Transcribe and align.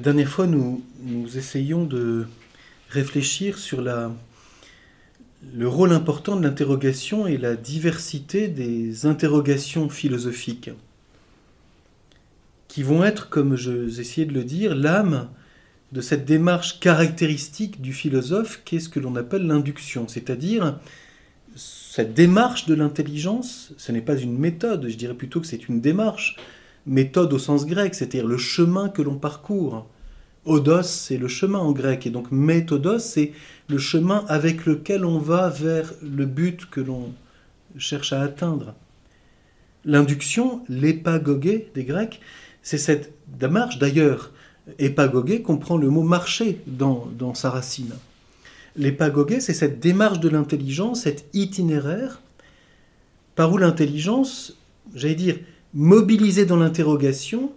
La 0.00 0.04
dernière 0.04 0.30
fois, 0.30 0.46
nous, 0.46 0.82
nous 1.02 1.36
essayons 1.36 1.84
de 1.84 2.26
réfléchir 2.88 3.58
sur 3.58 3.82
le 3.82 5.68
rôle 5.68 5.92
important 5.92 6.36
de 6.36 6.42
l'interrogation 6.42 7.26
et 7.26 7.36
la 7.36 7.54
diversité 7.54 8.48
des 8.48 9.04
interrogations 9.04 9.90
philosophiques, 9.90 10.70
qui 12.66 12.82
vont 12.82 13.04
être, 13.04 13.28
comme 13.28 13.56
j'essayais 13.56 14.26
de 14.26 14.32
le 14.32 14.42
dire, 14.42 14.74
l'âme 14.74 15.28
de 15.92 16.00
cette 16.00 16.24
démarche 16.24 16.80
caractéristique 16.80 17.82
du 17.82 17.92
philosophe 17.92 18.62
qu'est 18.64 18.80
ce 18.80 18.88
que 18.88 19.00
l'on 19.00 19.16
appelle 19.16 19.46
l'induction, 19.46 20.08
c'est-à-dire 20.08 20.80
cette 21.56 22.14
démarche 22.14 22.64
de 22.64 22.72
l'intelligence, 22.72 23.74
ce 23.76 23.92
n'est 23.92 24.00
pas 24.00 24.16
une 24.16 24.38
méthode, 24.38 24.88
je 24.88 24.96
dirais 24.96 25.12
plutôt 25.12 25.42
que 25.42 25.46
c'est 25.46 25.68
une 25.68 25.82
démarche, 25.82 26.36
méthode 26.86 27.32
au 27.32 27.38
sens 27.38 27.66
grec, 27.66 27.94
c'est-à-dire 27.94 28.26
le 28.26 28.38
chemin 28.38 28.88
que 28.88 29.02
l'on 29.02 29.16
parcourt. 29.16 29.86
Odos, 30.46 30.82
c'est 30.82 31.18
le 31.18 31.28
chemin 31.28 31.58
en 31.58 31.72
grec, 31.72 32.06
et 32.06 32.10
donc 32.10 32.30
méthodos, 32.30 32.98
c'est 32.98 33.32
le 33.68 33.78
chemin 33.78 34.24
avec 34.28 34.64
lequel 34.66 35.04
on 35.04 35.18
va 35.18 35.48
vers 35.48 35.92
le 36.02 36.26
but 36.26 36.68
que 36.70 36.80
l'on 36.80 37.12
cherche 37.76 38.12
à 38.12 38.22
atteindre. 38.22 38.74
L'induction, 39.84 40.62
l'épagogé 40.68 41.70
des 41.74 41.84
Grecs, 41.84 42.20
c'est 42.62 42.78
cette 42.78 43.12
démarche. 43.26 43.78
D'ailleurs, 43.78 44.32
épagogé 44.78 45.42
comprend 45.42 45.76
le 45.76 45.88
mot 45.88 46.02
marcher 46.02 46.60
dans, 46.66 47.08
dans 47.18 47.34
sa 47.34 47.50
racine. 47.50 47.94
L'épagogé, 48.76 49.40
c'est 49.40 49.54
cette 49.54 49.80
démarche 49.80 50.20
de 50.20 50.28
l'intelligence, 50.28 51.02
cet 51.02 51.26
itinéraire 51.32 52.20
par 53.34 53.52
où 53.52 53.58
l'intelligence, 53.58 54.58
j'allais 54.94 55.14
dire, 55.14 55.38
mobilisée 55.74 56.46
dans 56.46 56.56
l'interrogation, 56.56 57.52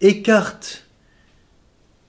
écarte 0.00 0.86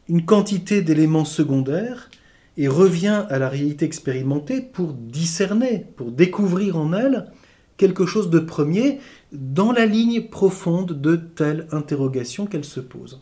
une 0.07 0.25
quantité 0.25 0.81
d'éléments 0.81 1.25
secondaires 1.25 2.09
et 2.57 2.67
revient 2.67 3.25
à 3.29 3.39
la 3.39 3.49
réalité 3.49 3.85
expérimentée 3.85 4.61
pour 4.61 4.93
discerner, 4.93 5.85
pour 5.95 6.11
découvrir 6.11 6.77
en 6.77 6.93
elle 6.93 7.31
quelque 7.77 8.05
chose 8.05 8.29
de 8.29 8.39
premier 8.39 8.99
dans 9.31 9.71
la 9.71 9.85
ligne 9.85 10.23
profonde 10.23 10.99
de 10.99 11.15
telle 11.15 11.67
interrogation 11.71 12.45
qu'elle 12.45 12.65
se 12.65 12.79
pose. 12.79 13.21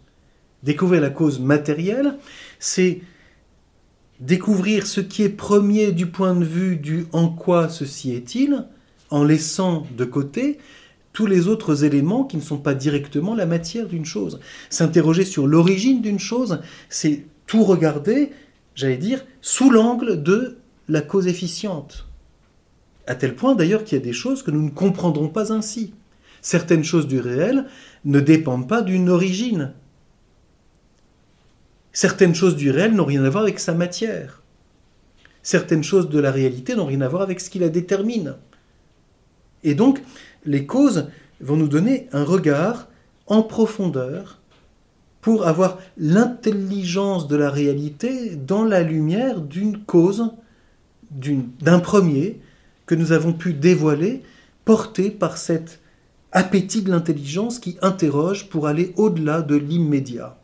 Découvrir 0.63 1.01
la 1.01 1.09
cause 1.09 1.39
matérielle, 1.39 2.17
c'est 2.59 3.01
découvrir 4.19 4.85
ce 4.85 4.99
qui 4.99 5.23
est 5.23 5.29
premier 5.29 5.91
du 5.91 6.07
point 6.07 6.35
de 6.35 6.43
vue 6.43 6.75
du 6.75 7.05
en 7.13 7.29
quoi 7.29 7.69
ceci 7.69 8.11
est-il, 8.11 8.65
en 9.11 9.23
laissant 9.23 9.87
de 9.95 10.05
côté 10.05 10.57
tous 11.13 11.25
les 11.25 11.47
autres 11.47 11.83
éléments 11.83 12.23
qui 12.23 12.37
ne 12.37 12.41
sont 12.41 12.57
pas 12.57 12.73
directement 12.73 13.35
la 13.35 13.45
matière 13.45 13.87
d'une 13.87 14.05
chose. 14.05 14.39
S'interroger 14.69 15.25
sur 15.25 15.47
l'origine 15.47 16.01
d'une 16.01 16.19
chose, 16.19 16.61
c'est 16.89 17.25
tout 17.47 17.63
regarder, 17.63 18.31
j'allais 18.75 18.97
dire, 18.97 19.25
sous 19.41 19.69
l'angle 19.69 20.23
de 20.23 20.57
la 20.87 21.01
cause 21.01 21.27
efficiente. 21.27 22.07
À 23.07 23.15
tel 23.15 23.35
point 23.35 23.55
d'ailleurs 23.55 23.83
qu'il 23.83 23.97
y 23.97 24.01
a 24.01 24.03
des 24.03 24.13
choses 24.13 24.43
que 24.43 24.51
nous 24.51 24.61
ne 24.61 24.69
comprendrons 24.69 25.29
pas 25.29 25.51
ainsi. 25.51 25.93
Certaines 26.41 26.83
choses 26.83 27.07
du 27.07 27.19
réel 27.19 27.65
ne 28.05 28.19
dépendent 28.19 28.67
pas 28.67 28.81
d'une 28.81 29.09
origine, 29.09 29.73
Certaines 31.91 32.35
choses 32.35 32.55
du 32.55 32.71
réel 32.71 32.93
n'ont 32.93 33.05
rien 33.05 33.23
à 33.23 33.29
voir 33.29 33.43
avec 33.43 33.59
sa 33.59 33.73
matière. 33.73 34.41
Certaines 35.41 35.83
choses 35.83 36.09
de 36.09 36.19
la 36.19 36.31
réalité 36.31 36.75
n'ont 36.75 36.85
rien 36.85 37.01
à 37.01 37.07
voir 37.07 37.23
avec 37.23 37.39
ce 37.39 37.49
qui 37.49 37.59
la 37.59 37.69
détermine. 37.69 38.35
Et 39.63 39.75
donc, 39.75 40.01
les 40.45 40.65
causes 40.65 41.07
vont 41.41 41.57
nous 41.57 41.67
donner 41.67 42.07
un 42.11 42.23
regard 42.23 42.87
en 43.27 43.43
profondeur 43.43 44.39
pour 45.21 45.45
avoir 45.47 45.77
l'intelligence 45.97 47.27
de 47.27 47.35
la 47.35 47.49
réalité 47.49 48.35
dans 48.35 48.63
la 48.63 48.83
lumière 48.83 49.41
d'une 49.41 49.79
cause, 49.79 50.31
d'un 51.11 51.79
premier 51.79 52.39
que 52.85 52.95
nous 52.95 53.11
avons 53.11 53.33
pu 53.33 53.53
dévoiler, 53.53 54.23
porté 54.65 55.11
par 55.11 55.37
cet 55.37 55.79
appétit 56.31 56.81
de 56.81 56.91
l'intelligence 56.91 57.59
qui 57.59 57.77
interroge 57.81 58.49
pour 58.49 58.67
aller 58.67 58.93
au-delà 58.95 59.41
de 59.41 59.55
l'immédiat. 59.55 60.37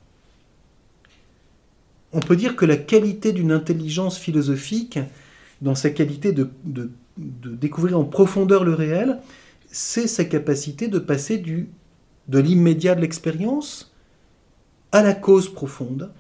On 2.12 2.20
peut 2.20 2.36
dire 2.36 2.56
que 2.56 2.66
la 2.66 2.78
qualité 2.78 3.34
d'une 3.34 3.52
intelligence 3.52 4.18
philosophique, 4.18 5.00
dans 5.62 5.76
sa 5.76 5.90
qualité 5.90 6.32
de, 6.32 6.50
découvrir 7.18 8.00
en 8.00 8.04
profondeur 8.04 8.64
le 8.64 8.74
réel, 8.74 9.20
c'est 9.72 10.08
sa 10.08 10.26
capacité 10.26 10.88
de 10.88 11.00
passer 11.00 11.38
du, 11.38 11.70
de 12.28 12.40
l'immédiat 12.40 12.96
de 12.96 13.02
l'expérience 13.02 13.94
à 14.92 15.02
la 15.02 15.14
cause 15.14 15.54
profonde, 15.54 16.12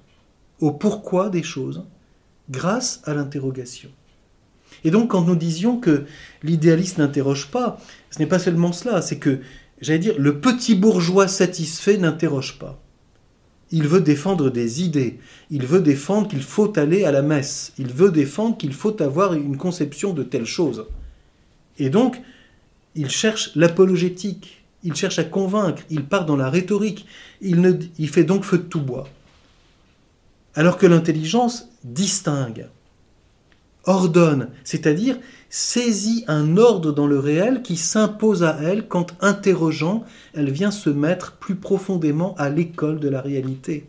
au 0.59 0.71
pourquoi 0.71 1.29
des 1.29 1.43
choses, 1.43 1.85
grâce 2.49 3.01
à 3.05 3.13
l'interrogation. 3.13 3.89
Et 4.83 4.91
donc 4.91 5.11
quand 5.11 5.23
nous 5.23 5.35
disions 5.35 5.79
que 5.79 6.05
l'idéaliste 6.43 6.97
n'interroge 6.97 7.49
pas, 7.51 7.79
ce 8.11 8.19
n'est 8.19 8.25
pas 8.25 8.39
seulement 8.39 8.71
cela, 8.71 9.01
c'est 9.01 9.19
que, 9.19 9.39
j'allais 9.81 9.99
dire, 9.99 10.15
le 10.17 10.39
petit 10.39 10.75
bourgeois 10.75 11.27
satisfait 11.27 11.97
n'interroge 11.97 12.59
pas. 12.59 12.81
Il 13.71 13.87
veut 13.87 14.01
défendre 14.01 14.49
des 14.49 14.83
idées. 14.83 15.19
Il 15.49 15.65
veut 15.65 15.81
défendre 15.81 16.27
qu'il 16.27 16.43
faut 16.43 16.77
aller 16.77 17.03
à 17.03 17.11
la 17.11 17.21
messe. 17.21 17.73
Il 17.77 17.87
veut 17.87 18.11
défendre 18.11 18.57
qu'il 18.57 18.73
faut 18.73 19.01
avoir 19.01 19.33
une 19.33 19.57
conception 19.57 20.13
de 20.13 20.23
telle 20.23 20.45
chose. 20.45 20.85
Et 21.77 21.89
donc, 21.89 22.21
il 22.95 23.09
cherche 23.09 23.51
l'apologétique. 23.55 24.63
Il 24.83 24.95
cherche 24.95 25.19
à 25.19 25.23
convaincre. 25.23 25.83
Il 25.89 26.05
part 26.05 26.25
dans 26.25 26.35
la 26.35 26.49
rhétorique. 26.49 27.05
Il, 27.41 27.61
ne, 27.61 27.73
il 27.97 28.09
fait 28.09 28.23
donc 28.23 28.43
feu 28.43 28.59
de 28.59 28.63
tout 28.63 28.81
bois. 28.81 29.07
Alors 30.53 30.77
que 30.77 30.85
l'intelligence 30.85 31.67
distingue, 31.83 32.67
ordonne, 33.83 34.49
c'est-à-dire 34.63 35.17
saisit 35.57 36.25
un 36.27 36.57
ordre 36.57 36.91
dans 36.91 37.07
le 37.07 37.17
réel 37.17 37.61
qui 37.61 37.77
s'impose 37.77 38.43
à 38.43 38.57
elle 38.61 38.89
quand, 38.89 39.15
interrogeant, 39.21 40.03
elle 40.33 40.51
vient 40.51 40.69
se 40.69 40.89
mettre 40.89 41.37
plus 41.37 41.55
profondément 41.55 42.35
à 42.37 42.49
l'école 42.49 42.99
de 42.99 43.07
la 43.07 43.21
réalité. 43.21 43.87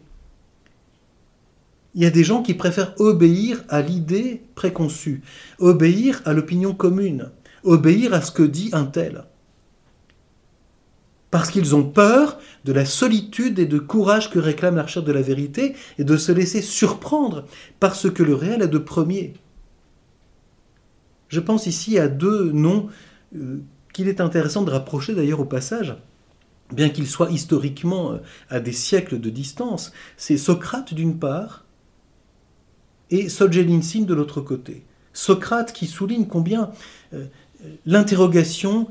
Il 1.97 2.05
y 2.05 2.06
a 2.06 2.10
des 2.10 2.22
gens 2.22 2.43
qui 2.44 2.55
préfèrent 2.55 2.94
obéir 3.00 3.65
à 3.69 3.82
l'idée 3.82 4.43
préconçue, 4.55 5.22
obéir 5.59 6.22
à 6.25 6.34
l'opinion 6.34 6.72
commune, 6.72 7.31
obéir 7.65 8.15
à 8.15 8.21
ce 8.21 8.31
que 8.31 8.44
dit 8.44 8.71
un 8.72 8.84
tel. 8.84 9.25
Parce 11.32 11.50
qu'ils 11.50 11.75
ont 11.75 11.82
peur 11.82 12.38
de 12.65 12.72
la 12.72 12.84
solitude 12.84 13.59
et 13.59 13.66
de 13.66 13.81
courage 13.81 14.31
que 14.31 14.38
réclame 14.38 14.76
la 14.76 14.84
recherche 14.84 15.05
de 15.05 15.10
la 15.10 15.21
vérité 15.21 15.75
et 15.99 16.05
de 16.05 16.16
se 16.16 16.31
laisser 16.31 16.62
surprendre 16.62 17.44
par 17.81 17.97
ce 17.97 18.06
que 18.06 18.22
le 18.22 18.37
réel 18.37 18.62
a 18.62 18.69
de 18.69 18.78
premier. 18.78 19.34
Je 21.28 21.41
pense 21.41 21.66
ici 21.66 21.98
à 21.98 22.09
deux 22.09 22.53
noms 22.53 22.88
euh, 23.34 23.60
qu'il 23.92 24.09
est 24.09 24.20
intéressant 24.20 24.62
de 24.62 24.70
rapprocher 24.70 25.14
d'ailleurs 25.14 25.41
au 25.41 25.44
passage, 25.44 25.97
bien 26.72 26.88
qu'ils 26.88 27.09
soient 27.09 27.31
historiquement 27.31 28.12
euh, 28.12 28.19
à 28.48 28.60
des 28.60 28.72
siècles 28.72 29.20
de 29.20 29.31
distance. 29.31 29.92
C'est 30.16 30.37
Socrate 30.37 30.94
d'une 30.94 31.19
part 31.19 31.64
et 33.10 33.28
Solzhenitsyn 33.28 34.04
de 34.04 34.14
l'autre 34.14 34.41
côté. 34.41 34.84
Socrate 35.12 35.72
qui 35.72 35.87
souligne 35.87 36.26
combien 36.26 36.70
euh, 37.14 37.26
l'interrogation 37.87 38.88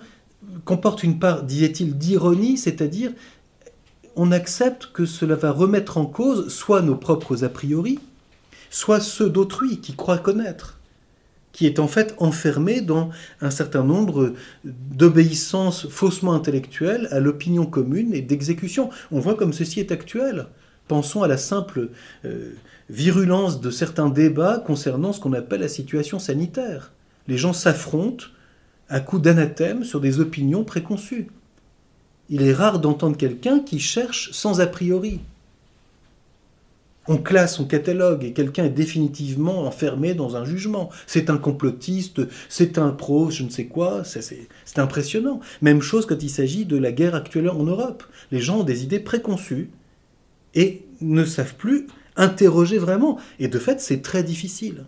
comporte 0.63 1.03
une 1.03 1.19
part, 1.19 1.43
disait-il, 1.43 1.97
d'ironie, 1.97 2.57
c'est-à-dire 2.57 3.11
on 4.15 4.31
accepte 4.31 4.91
que 4.93 5.05
cela 5.05 5.35
va 5.35 5.51
remettre 5.51 5.97
en 5.97 6.05
cause 6.05 6.47
soit 6.47 6.81
nos 6.81 6.95
propres 6.95 7.43
a 7.43 7.49
priori, 7.49 7.99
soit 8.69 8.99
ceux 8.99 9.29
d'autrui 9.29 9.81
qui 9.81 9.95
croient 9.95 10.17
connaître 10.17 10.74
qui 11.55 11.67
est 11.67 11.79
en 11.79 11.87
fait 11.87 12.13
enfermé 12.17 12.81
dans 12.81 13.11
un 13.39 13.49
certain 13.49 13.81
nombre 13.81 14.33
d'obéissances 14.65 15.87
faussement 15.87 16.33
intellectuelles 16.33 17.07
à 17.11 17.21
l'opinion 17.21 17.65
commune 17.65 18.13
et 18.13 18.19
d'exécution. 18.19 18.89
On 19.09 19.21
voit 19.21 19.35
comme 19.35 19.53
ceci 19.53 19.79
est 19.79 19.93
actuel. 19.93 20.47
Pensons 20.89 21.23
à 21.23 21.29
la 21.29 21.37
simple 21.37 21.91
euh, 22.25 22.55
virulence 22.89 23.61
de 23.61 23.71
certains 23.71 24.09
débats 24.09 24.61
concernant 24.67 25.13
ce 25.13 25.21
qu'on 25.21 25.31
appelle 25.31 25.61
la 25.61 25.69
situation 25.69 26.19
sanitaire. 26.19 26.91
Les 27.29 27.37
gens 27.37 27.53
s'affrontent 27.53 28.25
à 28.89 28.99
coups 28.99 29.21
d'anathème 29.21 29.85
sur 29.85 30.01
des 30.01 30.19
opinions 30.19 30.65
préconçues. 30.65 31.27
Il 32.27 32.41
est 32.41 32.53
rare 32.53 32.79
d'entendre 32.79 33.15
quelqu'un 33.15 33.59
qui 33.61 33.79
cherche 33.79 34.29
sans 34.33 34.59
a 34.59 34.67
priori 34.67 35.21
on 37.07 37.17
classe, 37.17 37.59
on 37.59 37.65
catalogue, 37.65 38.23
et 38.23 38.33
quelqu'un 38.33 38.65
est 38.65 38.69
définitivement 38.69 39.65
enfermé 39.65 40.13
dans 40.13 40.35
un 40.35 40.45
jugement. 40.45 40.89
C'est 41.05 41.29
un 41.29 41.37
complotiste, 41.37 42.21
c'est 42.49 42.77
un 42.77 42.89
pro, 42.89 43.29
je 43.29 43.43
ne 43.43 43.49
sais 43.49 43.65
quoi, 43.65 44.03
c'est 44.03 44.47
impressionnant. 44.77 45.39
Même 45.61 45.81
chose 45.81 46.05
quand 46.05 46.23
il 46.23 46.29
s'agit 46.29 46.65
de 46.65 46.77
la 46.77 46.91
guerre 46.91 47.15
actuelle 47.15 47.49
en 47.49 47.63
Europe. 47.63 48.03
Les 48.31 48.39
gens 48.39 48.59
ont 48.59 48.63
des 48.63 48.83
idées 48.83 48.99
préconçues 48.99 49.69
et 50.55 50.85
ne 51.01 51.25
savent 51.25 51.55
plus 51.55 51.87
interroger 52.15 52.77
vraiment. 52.77 53.19
Et 53.39 53.47
de 53.47 53.59
fait, 53.59 53.81
c'est 53.81 54.01
très 54.01 54.23
difficile. 54.23 54.85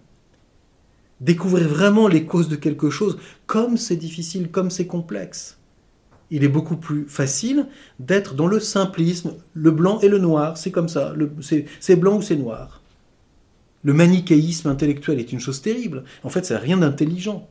Découvrir 1.20 1.68
vraiment 1.68 2.08
les 2.08 2.26
causes 2.26 2.50
de 2.50 2.56
quelque 2.56 2.90
chose, 2.90 3.18
comme 3.46 3.78
c'est 3.78 3.96
difficile, 3.96 4.50
comme 4.50 4.70
c'est 4.70 4.88
complexe. 4.88 5.57
Il 6.30 6.44
est 6.44 6.50
beaucoup 6.50 6.78
plus 6.78 7.06
facile 7.08 7.68
d'être 8.00 8.34
dans 8.34 8.48
le 8.48 8.60
simplisme, 8.60 9.34
le 9.54 9.72
blanc 9.72 10.00
et 10.02 10.10
le 10.10 10.18
noir, 10.18 10.58
c'est 10.58 10.72
comme 10.72 10.90
ça, 10.90 11.14
c'est 11.80 11.96
blanc 11.96 12.18
ou 12.18 12.22
c'est 12.22 12.36
noir. 12.36 12.82
Le 13.84 13.94
manichéisme 13.94 14.68
intellectuel 14.68 15.20
est 15.20 15.32
une 15.32 15.40
chose 15.40 15.62
terrible. 15.62 16.04
En 16.24 16.30
fait, 16.30 16.46
ça 16.46 16.56
n'a 16.56 16.60
rien 16.60 16.78
d'intelligent. 16.78 17.48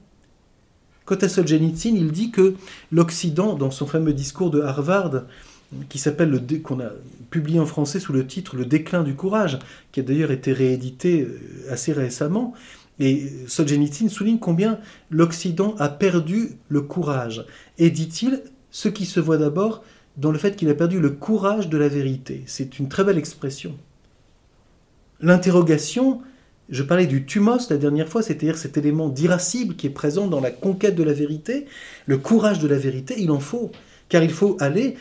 Quant 1.07 1.17
à 1.17 1.29
Solzhenitsyn, 1.29 1.95
il 1.97 2.11
dit 2.11 2.31
que 2.31 2.55
l'Occident, 2.91 3.55
dans 3.55 3.71
son 3.71 3.87
fameux 3.87 4.13
discours 4.13 4.51
de 4.51 4.61
Harvard, 4.61 5.23
qui 5.89 5.99
s'appelle 5.99 6.41
qu'on 6.63 6.81
a 6.81 6.91
publié 7.31 7.59
en 7.59 7.67
français 7.67 8.01
sous 8.01 8.13
le 8.13 8.27
titre 8.27 8.57
Le 8.57 8.67
déclin 8.67 9.03
du 9.03 9.15
courage, 9.15 9.59
qui 9.93 10.01
a 10.01 10.03
d'ailleurs 10.03 10.31
été 10.31 10.53
réédité 10.53 11.23
euh, 11.23 11.41
assez 11.71 11.93
récemment. 11.93 12.55
Et 12.99 13.31
Solzhenitsyn 13.47 14.09
souligne 14.09 14.39
combien 14.39 14.79
l'Occident 15.11 15.75
a 15.79 15.89
perdu 15.89 16.53
le 16.69 16.81
courage. 16.81 17.45
Et 17.79 17.91
dit-il, 17.91 18.43
ce 18.77 18.91
qui 18.91 19.07
se 19.07 19.21
voit 19.21 19.39
d'abord 19.39 19.83
dans 20.19 20.31
le 20.31 20.37
fait 20.37 20.55
qu'il 20.55 20.69
a 20.69 20.75
perdu 20.75 21.01
le 21.01 21.09
courage 21.09 21.71
de 21.71 21.79
la 21.79 21.89
vérité. 21.89 22.43
C'est 22.45 22.79
une 22.79 22.91
très 22.91 23.05
belle 23.05 23.17
expression. 23.17 23.75
L'interrogation, 25.19 26.21
je 26.69 26.83
parlais 26.83 27.07
du 27.07 27.25
thumos 27.25 27.71
la 27.71 27.79
dernière 27.79 28.11
fois, 28.11 28.23
c'est-à-dire 28.23 28.59
cet 28.59 28.77
élément 28.77 29.09
d'irascible 29.09 29.77
qui 29.77 29.87
est 29.87 29.91
présent 30.03 30.27
dans 30.27 30.43
la 30.43 30.51
conquête 30.51 30.95
de 30.95 31.03
la 31.03 31.15
vérité. 31.15 31.65
Le 32.05 32.19
courage 32.19 32.59
de 32.59 32.69
la 32.69 32.77
vérité, 32.77 33.15
il 33.17 33.31
en 33.31 33.41
faut, 33.41 33.73
car 34.11 34.23
il 34.23 34.31
faut 34.31 34.59
aller 34.61 34.97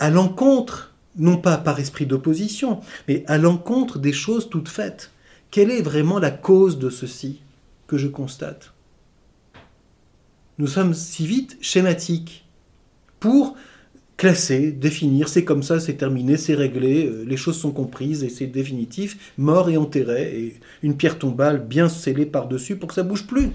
à 0.00 0.10
l'encontre, 0.10 0.92
non 1.16 1.36
pas 1.36 1.56
par 1.56 1.78
esprit 1.78 2.06
d'opposition, 2.06 2.80
mais 3.06 3.22
à 3.28 3.38
l'encontre 3.38 4.00
des 4.00 4.12
choses 4.12 4.50
toutes 4.50 4.68
faites. 4.68 5.12
Quelle 5.52 5.70
est 5.70 5.82
vraiment 5.82 6.18
la 6.18 6.32
cause 6.32 6.80
de 6.80 6.90
ceci 6.90 7.42
que 7.86 7.96
je 7.96 8.08
constate? 8.08 8.72
Nous 10.58 10.66
sommes 10.66 10.94
si 10.94 11.28
vite 11.28 11.56
schématiques 11.60 12.43
pour 13.24 13.56
classer, 14.18 14.70
définir, 14.70 15.30
c'est 15.30 15.44
comme 15.44 15.62
ça, 15.62 15.80
c'est 15.80 15.94
terminé, 15.94 16.36
c'est 16.36 16.54
réglé, 16.54 17.06
euh, 17.06 17.24
les 17.26 17.38
choses 17.38 17.56
sont 17.56 17.70
comprises 17.70 18.22
et 18.22 18.28
c'est 18.28 18.46
définitif, 18.46 19.32
mort 19.38 19.70
et 19.70 19.78
enterré, 19.78 20.38
et 20.38 20.60
une 20.82 20.94
pierre 20.94 21.18
tombale 21.18 21.66
bien 21.66 21.88
scellée 21.88 22.26
par-dessus 22.26 22.76
pour 22.76 22.90
que 22.90 22.94
ça 22.94 23.02
bouge 23.02 23.26
plus. 23.26 23.48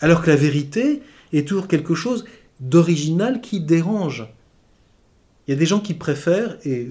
Alors 0.00 0.22
que 0.22 0.30
la 0.30 0.36
vérité 0.36 1.02
est 1.34 1.46
toujours 1.46 1.68
quelque 1.68 1.94
chose 1.94 2.24
d'original 2.58 3.42
qui 3.42 3.60
dérange. 3.60 4.26
Il 5.46 5.50
y 5.50 5.54
a 5.54 5.58
des 5.58 5.66
gens 5.66 5.80
qui 5.80 5.92
préfèrent, 5.92 6.56
et 6.64 6.88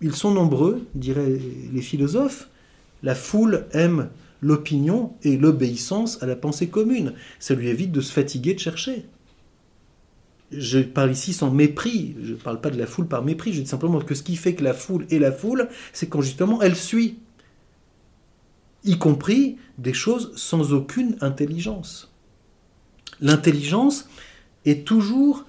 ils 0.00 0.14
sont 0.14 0.30
nombreux, 0.30 0.86
diraient 0.94 1.38
les 1.74 1.82
philosophes, 1.82 2.48
la 3.02 3.14
foule 3.14 3.66
aime 3.72 4.08
l'opinion 4.40 5.12
et 5.24 5.36
l'obéissance 5.36 6.22
à 6.22 6.26
la 6.26 6.36
pensée 6.36 6.68
commune. 6.68 7.12
Ça 7.38 7.52
lui 7.52 7.68
évite 7.68 7.92
de 7.92 8.00
se 8.00 8.14
fatiguer 8.14 8.54
de 8.54 8.60
chercher. 8.60 9.04
Je 10.56 10.80
parle 10.80 11.12
ici 11.12 11.32
sans 11.32 11.50
mépris, 11.50 12.14
je 12.22 12.32
ne 12.32 12.38
parle 12.38 12.60
pas 12.60 12.70
de 12.70 12.78
la 12.78 12.86
foule 12.86 13.08
par 13.08 13.24
mépris, 13.24 13.52
je 13.52 13.62
dis 13.62 13.68
simplement 13.68 14.00
que 14.00 14.14
ce 14.14 14.22
qui 14.22 14.36
fait 14.36 14.54
que 14.54 14.64
la 14.64 14.74
foule 14.74 15.06
est 15.10 15.18
la 15.18 15.32
foule, 15.32 15.68
c'est 15.92 16.08
quand 16.08 16.20
justement 16.20 16.60
elle 16.60 16.76
suit, 16.76 17.18
y 18.84 18.98
compris 18.98 19.56
des 19.78 19.94
choses 19.94 20.32
sans 20.36 20.72
aucune 20.72 21.16
intelligence. 21.20 22.12
L'intelligence 23.20 24.08
est 24.64 24.86
toujours 24.86 25.44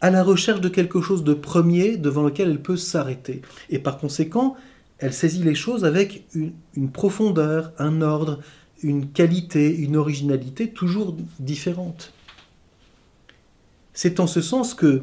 à 0.00 0.10
la 0.10 0.24
recherche 0.24 0.60
de 0.60 0.68
quelque 0.68 1.00
chose 1.00 1.22
de 1.22 1.34
premier 1.34 1.96
devant 1.96 2.24
lequel 2.24 2.50
elle 2.50 2.62
peut 2.62 2.76
s'arrêter. 2.76 3.42
Et 3.70 3.78
par 3.78 3.98
conséquent, 3.98 4.56
elle 4.98 5.12
saisit 5.12 5.42
les 5.42 5.54
choses 5.54 5.84
avec 5.84 6.26
une, 6.34 6.90
profondeur, 6.90 7.72
un 7.78 8.02
ordre, 8.02 8.40
une 8.82 9.10
qualité, 9.10 9.74
une 9.74 9.96
originalité 9.96 10.70
toujours 10.70 11.16
différente. 11.38 12.12
C'est 13.94 14.20
en 14.20 14.26
ce 14.26 14.40
sens 14.40 14.74
que 14.74 15.02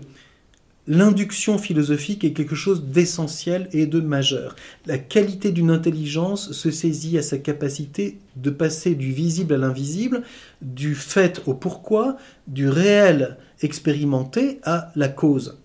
l'induction 0.87 1.59
philosophique 1.59 2.23
est 2.23 2.33
quelque 2.33 2.55
chose 2.55 2.85
d'essentiel 2.85 3.69
et 3.71 3.85
de 3.85 3.99
majeur. 3.99 4.55
La 4.87 4.97
qualité 4.97 5.51
d'une 5.51 5.69
intelligence 5.69 6.51
se 6.51 6.71
saisit 6.71 7.17
à 7.19 7.21
sa 7.21 7.37
capacité 7.37 8.17
de 8.35 8.49
passer 8.49 8.95
du 8.95 9.11
visible 9.11 9.53
à 9.53 9.57
l'invisible, 9.57 10.23
du 10.63 10.95
fait 10.95 11.43
au 11.45 11.53
pourquoi, 11.53 12.17
du 12.47 12.67
réel 12.67 13.37
expérimenté 13.61 14.59
à 14.63 14.91
la 14.95 15.09
cause. 15.09 15.59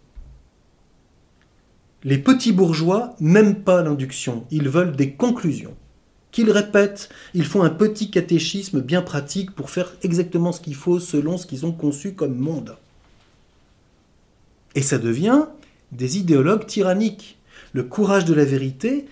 Les 2.03 2.19
petits 2.19 2.53
bourgeois 2.53 3.17
n'aiment 3.19 3.63
pas 3.63 3.83
l'induction, 3.83 4.45
ils 4.51 4.69
veulent 4.69 4.95
des 4.95 5.13
conclusions. 5.13 5.75
Qu'ils 6.33 6.51
répètent, 6.51 7.09
ils 7.33 7.47
font 7.47 7.63
un 7.63 7.71
petit 7.71 8.11
catéchisme 8.11 8.83
bien 8.83 9.01
pratique 9.01 9.53
pour 9.53 9.71
faire 9.71 9.95
exactement 10.03 10.53
ce 10.53 10.61
qu'il 10.61 10.75
faut 10.75 11.01
selon 11.01 11.39
ce 11.39 11.47
qu'ils 11.47 11.65
ont 11.65 11.73
conçu 11.73 12.13
comme 12.13 12.37
monde. 12.37 12.77
Et 14.75 14.83
ça 14.83 14.99
devient 14.99 15.47
des 15.93 16.19
idéologues 16.19 16.67
tyranniques. 16.67 17.39
Le 17.73 17.83
courage 17.83 18.25
de 18.25 18.35
la 18.35 18.45
vérité 18.45 19.07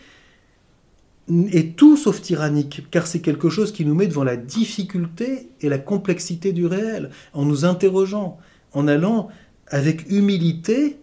est 1.52 1.76
tout 1.76 1.96
sauf 1.96 2.20
tyrannique, 2.20 2.86
car 2.90 3.06
c'est 3.06 3.20
quelque 3.20 3.48
chose 3.48 3.72
qui 3.72 3.84
nous 3.84 3.94
met 3.94 4.06
devant 4.06 4.24
la 4.24 4.36
difficulté 4.36 5.48
et 5.60 5.68
la 5.68 5.78
complexité 5.78 6.52
du 6.52 6.66
réel, 6.66 7.10
en 7.32 7.44
nous 7.44 7.64
interrogeant, 7.64 8.38
en 8.72 8.88
allant 8.88 9.28
avec 9.68 10.10
humilité 10.10 10.98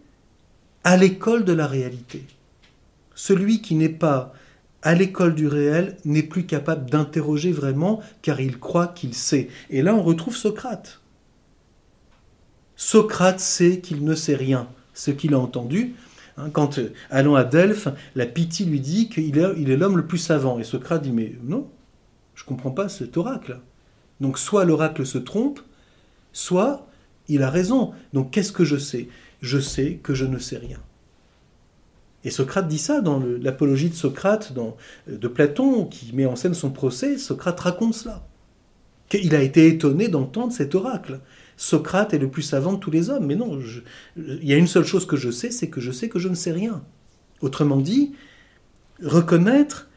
à 0.84 0.98
l'école 0.98 1.46
de 1.46 1.54
la 1.54 1.68
réalité. 1.68 2.24
Celui 3.16 3.62
qui 3.62 3.76
n'est 3.76 3.90
pas 3.90 4.34
à 4.82 4.96
l'école 4.96 5.36
du 5.36 5.48
réel 5.48 5.98
n'est 6.06 6.24
plus 6.24 6.46
capable 6.46 6.90
d'interroger 6.90 7.52
vraiment 7.52 8.00
car 8.22 8.40
il 8.40 8.60
croit 8.60 8.88
qu'il 8.88 9.14
sait. 9.14 9.50
Et 9.70 9.82
là 9.82 9.94
on 9.96 10.04
retrouve 10.04 10.36
Socrate. 10.36 11.02
Socrate 12.80 13.42
sait 13.42 13.82
qu'il 13.82 14.06
ne 14.06 14.16
sait 14.16 14.38
rien, 14.38 14.70
ce 14.94 15.12
qu'il 15.12 15.34
a 15.34 15.38
entendu. 15.38 15.96
Hein, 16.38 16.50
quand, 16.50 16.80
euh, 16.80 16.94
allant 17.10 17.36
à 17.36 17.44
Delphes, 17.44 17.90
la 18.16 18.26
pitié 18.26 18.66
lui 18.66 18.80
dit 18.80 19.10
qu'il 19.10 19.38
est, 19.38 19.76
l'homme 19.76 19.98
le 19.98 20.08
plus 20.08 20.18
savant. 20.18 20.60
Et 20.60 20.64
Socrate 20.64 21.02
dit 21.02 21.12
Mais 21.12 21.36
non, 21.44 21.68
je 22.36 22.44
ne 22.44 22.48
comprends 22.48 22.72
pas 22.72 22.88
cet 22.88 23.18
oracle. 23.18 23.60
Donc 24.22 24.40
soit 24.40 24.64
l'oracle 24.64 25.06
se 25.06 25.18
trompe, 25.18 25.60
soit 26.32 26.88
il 27.28 27.44
a 27.44 27.50
raison. 27.50 27.92
Donc 28.14 28.32
qu'est-ce 28.32 28.54
que 28.54 28.64
je 28.64 28.78
sais? 28.78 29.10
Je 29.42 29.60
sais 29.60 30.00
que 30.02 30.14
je 30.14 30.24
ne 30.24 30.38
sais 30.40 30.58
rien. 30.58 30.80
Et 32.24 32.32
Socrate 32.32 32.70
dit 32.70 32.80
ça 32.80 33.02
dans 33.02 33.20
l'apologie 33.20 33.90
de 33.90 33.96
Socrate 33.96 34.54
euh, 34.58 35.18
de 35.18 35.28
Platon, 35.28 35.84
qui 35.84 36.16
met 36.16 36.26
en 36.26 36.38
scène 36.38 36.54
son 36.54 36.70
procès. 36.70 37.18
Socrate 37.18 37.60
raconte 37.60 37.94
cela. 37.94 38.26
Qu'il 39.10 39.36
a 39.36 39.42
été 39.42 39.68
étonné 39.68 40.08
d'entendre 40.08 40.54
cet 40.54 40.76
oracle. 40.76 41.20
Socrate 41.60 42.14
est 42.14 42.20
le 42.20 42.30
plus 42.30 42.42
savant 42.42 42.72
de 42.72 42.80
tous 42.80 42.90
les 42.90 43.10
hommes. 43.10 43.26
Mais 43.26 43.36
non, 43.36 43.60
il 44.16 44.48
y 44.48 44.54
a 44.54 44.58
une 44.58 44.66
seule 44.66 44.86
chose 44.86 45.06
que 45.06 45.18
je 45.18 45.30
sais, 45.30 45.52
c'est 45.52 45.68
que 45.68 45.82
je 45.82 45.92
sais 45.92 46.08
que 46.08 46.18
je 46.18 46.30
ne 46.30 46.34
sais 46.34 46.54
rien. 46.54 46.82
Autrement 47.42 47.76
dit, 47.76 48.14
reconnaître 49.04 49.90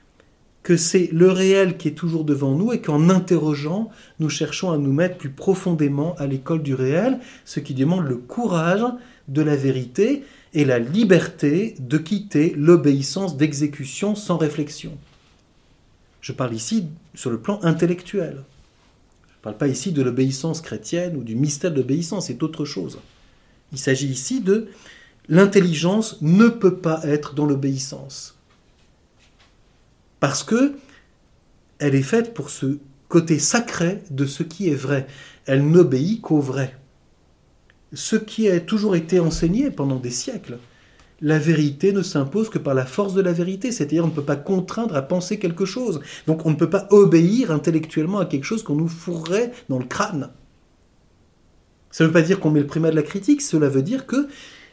que 0.65 0.77
c'est 0.77 1.09
le 1.13 1.31
réel 1.31 1.77
qui 1.77 1.87
est 1.87 1.93
toujours 1.93 2.25
devant 2.25 2.57
nous 2.57 2.73
et 2.73 2.81
qu'en 2.81 3.09
interrogeant, 3.09 3.91
nous 4.19 4.29
cherchons 4.29 4.73
à 4.73 4.77
nous 4.77 4.93
mettre 4.93 5.19
plus 5.19 5.31
profondément 5.31 6.17
à 6.17 6.27
l'école 6.27 6.65
du 6.65 6.75
réel, 6.75 7.21
ce 7.45 7.61
qui 7.61 7.75
demande 7.75 8.07
le 8.07 8.17
courage 8.17 8.85
de 9.29 9.43
la 9.43 9.55
vérité 9.55 10.25
et 10.55 10.65
la 10.65 10.81
liberté 10.81 11.77
de 11.79 11.97
quitter 11.97 12.55
l'obéissance 12.57 13.37
d'exécution 13.37 14.17
sans 14.17 14.37
réflexion. 14.37 14.99
Je 16.21 16.33
parle 16.33 16.55
ici 16.55 16.89
sur 17.15 17.31
le 17.31 17.39
plan 17.39 17.61
intellectuel. 17.63 18.43
Je 19.43 19.49
ne 19.49 19.55
parle 19.55 19.59
pas 19.59 19.69
ici 19.69 19.91
de 19.91 20.03
l'obéissance 20.03 20.61
chrétienne 20.61 21.17
ou 21.17 21.25
du 21.25 21.35
mystère 21.35 21.73
de 21.73 21.79
l'obéissance, 21.79 22.29
c'est 22.29 22.45
autre 22.45 22.65
chose. 22.65 23.01
Il 23.73 23.79
s'agit 23.79 24.07
ici 24.07 24.41
de 24.41 24.69
l'intelligence 25.29 26.23
ne 26.23 26.47
peut 26.47 26.77
pas 26.77 27.01
être 27.03 27.35
dans 27.35 27.47
l'obéissance 27.47 28.37
parce 30.21 30.45
que 30.45 30.77
elle 31.81 31.97
est 31.97 32.03
faite 32.03 32.35
pour 32.35 32.51
ce 32.51 32.79
côté 33.09 33.41
sacré 33.41 34.05
de 34.11 34.27
ce 34.27 34.45
qui 34.45 34.69
est 34.69 34.77
vrai. 34.77 35.09
Elle 35.47 35.69
n'obéit 35.69 36.21
qu'au 36.21 36.39
vrai. 36.39 36.79
Ce 37.93 38.15
qui 38.15 38.49
a 38.49 38.61
toujours 38.61 38.95
été 38.95 39.19
enseigné 39.19 39.73
pendant 39.73 39.99
des 39.99 40.13
siècles. 40.13 40.59
La 41.25 41.39
vérité 41.39 41.93
ne 41.93 42.03
s'impose 42.03 42.51
que 42.51 42.59
par 42.59 42.75
la 42.75 42.85
force 42.85 43.15
de 43.15 43.23
la 43.23 43.33
vérité, 43.33 43.71
c'est-à-dire 43.71 44.05
on 44.05 44.09
ne 44.09 44.13
peut 44.13 44.25
pas 44.25 44.37
contraindre 44.37 44.97
à 44.97 45.03
penser 45.03 45.39
quelque 45.39 45.65
chose. 45.65 46.01
Donc 46.27 46.45
on 46.47 46.51
ne 46.51 46.57
peut 46.57 46.69
pas 46.69 46.89
obéir 46.91 47.53
intellectuellement 47.53 48.19
à 48.19 48.27
quelque 48.27 48.45
chose 48.45 48.65
qu'on 48.65 48.75
nous 48.75 48.89
fourrait 48.89 49.53
dans 49.69 49.79
le 49.79 49.85
crâne. 49.85 50.31
Ça 51.93 52.03
ne 52.03 52.09
veut 52.09 52.13
pas 52.13 52.23
dire 52.23 52.41
qu'on 52.41 52.51
met 52.51 52.61
le 52.61 52.67
primat 52.67 52.91
de 52.91 52.97
la 52.97 53.03
critique, 53.03 53.41
cela 53.41 53.69
veut 53.69 53.83
dire 53.83 54.07
que 54.07 54.27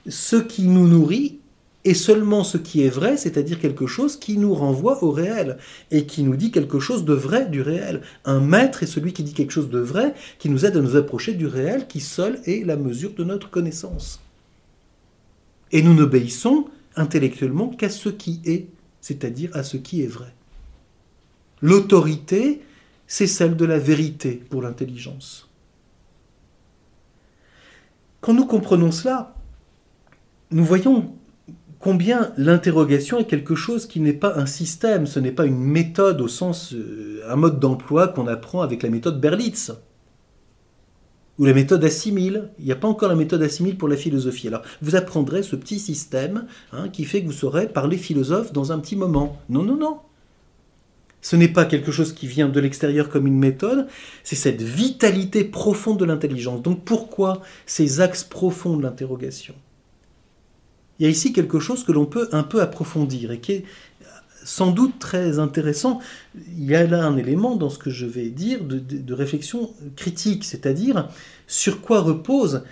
ce 0.08 0.38
qui 0.38 0.63
nous 0.63 0.88
nourrit 0.88 1.39
et 1.86 1.94
seulement 1.94 2.44
ce 2.44 2.58
qui 2.58 2.84
est 2.84 2.89
vrai, 2.89 3.15
c'est-à-dire 3.15 3.60
quelque 3.60 3.86
chose 3.86 4.18
qui 4.18 4.38
nous 4.38 4.56
renvoie 4.56 5.03
au 5.03 5.12
réel 5.12 5.58
et 5.91 6.06
qui 6.06 6.24
nous 6.24 6.36
dit 6.36 6.51
quelque 6.51 6.79
chose 6.79 7.06
de 7.06 7.13
vrai 7.13 7.46
du 7.46 7.62
réel. 7.62 8.01
Un 8.25 8.39
maître 8.39 8.82
est 8.82 8.88
celui 8.88 9.13
qui 9.13 9.24
dit 9.24 9.34
quelque 9.34 9.53
chose 9.53 9.70
de 9.70 9.79
vrai, 9.79 10.15
qui 10.39 10.50
nous 10.50 10.65
aide 10.65 10.77
à 10.77 10.82
nous 10.82 10.96
approcher 10.96 11.34
du 11.34 11.46
réel, 11.46 11.88
qui 11.88 12.00
seul 12.00 12.39
est 12.46 12.65
la 12.65 12.75
mesure 12.75 13.13
de 13.13 13.24
notre 13.24 13.50
connaissance. 13.50 14.20
Et 15.72 15.82
nous 15.82 15.94
n'obéissons 15.94 16.66
intellectuellement 16.96 17.70
qu'à 17.70 17.90
ce 17.90 18.10
qui 18.10 18.42
est, 18.46 18.68
c'est-à-dire 19.02 19.52
à 19.54 19.64
ce 19.64 19.78
qui 19.78 20.02
est 20.02 20.08
vrai. 20.08 20.34
L'autorité, 21.62 22.62
c'est 23.08 23.28
celle 23.28 23.56
de 23.56 23.66
la 23.66 23.80
vérité 23.80 24.42
pour 24.50 24.62
l'intelligence. 24.62 25.50
Quand 28.22 28.34
nous 28.34 28.46
comprenons 28.46 28.92
cela, 28.92 29.36
nous 30.52 30.66
voyons 30.66 31.14
combien 31.80 32.34
l'interrogation 32.38 33.20
est 33.20 33.26
quelque 33.26 33.56
chose 33.56 33.88
qui 33.88 34.00
n'est 34.00 34.14
pas 34.14 34.38
un 34.38 34.46
système, 34.46 35.08
ce 35.08 35.20
n'est 35.20 35.32
pas 35.32 35.46
une 35.46 35.60
méthode 35.60 36.22
au 36.22 36.28
sens, 36.28 36.74
euh, 36.74 37.22
un 37.28 37.36
mode 37.36 37.60
d'emploi 37.60 38.10
qu'on 38.10 38.28
apprend 38.28 38.62
avec 38.62 38.84
la 38.84 38.90
méthode 38.90 39.22
Berlitz 39.22 39.72
ou 41.39 41.46
la 41.46 41.53
méthode 41.53 41.84
assimile. 41.84 42.50
Il 42.60 42.65
n'y 42.65 42.72
a 42.72 42.75
pas 42.75 42.88
encore 42.88 43.10
la 43.10 43.15
méthode 43.15 43.41
assimile 43.41 43.77
pour 43.77 43.88
la 43.88 43.96
philosophie. 43.96 44.50
Alors, 44.50 44.62
vous 44.81 44.96
apprendrez 44.96 45.41
ce 45.41 45.55
petit 45.55 45.79
système 45.79 46.46
hein, 46.74 46.89
qui 46.89 47.05
fait 47.05 47.22
que 47.22 47.27
vous 47.27 47.31
saurez 47.31 47.67
parler 47.67 47.98
philosophe 47.98 48.53
dans 48.53 48.72
un 48.72 48.79
petit 48.79 48.98
moment. 48.98 49.41
Non, 49.50 49.63
non, 49.63 49.77
non. 49.77 50.00
Ce 51.22 51.36
n'est 51.36 51.50
pas 51.50 51.65
quelque 51.65 51.91
chose 51.91 52.13
qui 52.13 52.27
vient 52.27 52.48
de 52.48 52.60
l'extérieur 52.60 53.10
comme 53.10 53.27
une 53.27 53.38
méthode, 53.38 53.88
c'est 54.24 54.38
cette 54.38 54.62
vitalité 54.62 55.43
profonde 55.43 56.00
de 56.00 56.05
l'intelligence. 56.05 56.62
Donc 56.62 56.86
pourquoi 56.86 57.41
ces 57.65 58.00
axes 58.00 58.24
profonds 58.24 58.77
de 58.77 58.84
l'interrogation? 58.84 59.53
Il 60.98 61.03
y 61.03 61.05
a 61.08 61.10
ici 61.10 61.34
quelque 61.34 61.60
chose 61.60 61.84
que 61.84 61.91
l'on 61.91 62.05
peut 62.05 62.29
un 62.31 62.43
peu 62.43 62.62
approfondir 62.62 63.31
et 63.31 63.39
qui 63.39 63.51
est 63.53 63.65
sans 64.50 64.72
doute 64.72 64.98
très 64.98 65.38
intéressant. 65.38 66.00
Il 66.36 66.65
y 66.65 66.75
a 66.75 66.84
là 66.88 67.06
un 67.06 67.18
élément 67.18 67.56
dans 67.56 67.70
ce 67.70 67.77
que 67.77 67.91
je 67.91 68.08
vais 68.08 68.29
dire 68.29 68.63
de, 68.63 69.13
réflexion 69.13 69.72
critique, 69.96 70.44
c'est-à-dire 70.44 71.08
sur 71.46 71.82
quoi 71.82 72.01
repose 72.01 72.63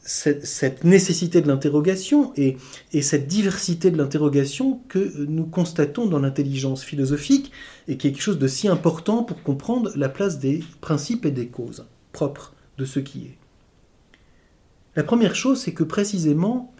cette, 0.00 0.84
nécessité 0.84 1.42
de 1.42 1.48
l'interrogation 1.48 2.32
et, 2.36 2.56
cette 3.02 3.26
diversité 3.26 3.90
de 3.90 3.98
l'interrogation 3.98 4.80
que 4.88 5.26
nous 5.26 5.44
constatons 5.44 6.06
dans 6.06 6.20
l'intelligence 6.20 6.82
philosophique 6.82 7.52
et 7.86 7.98
qui 7.98 8.08
est 8.08 8.12
quelque 8.12 8.22
chose 8.22 8.38
de 8.38 8.48
si 8.48 8.66
important 8.66 9.22
pour 9.22 9.42
comprendre 9.42 9.92
la 9.94 10.08
place 10.08 10.38
des 10.38 10.64
principes 10.80 11.26
et 11.26 11.32
des 11.32 11.48
causes 11.48 11.84
propres 12.12 12.54
de 12.78 12.86
ce 12.86 12.98
qui 12.98 13.26
est. 13.26 13.36
La 14.94 15.02
première 15.02 15.34
chose, 15.34 15.60
c'est 15.60 15.74
que 15.74 15.84
précisément, 15.84 16.72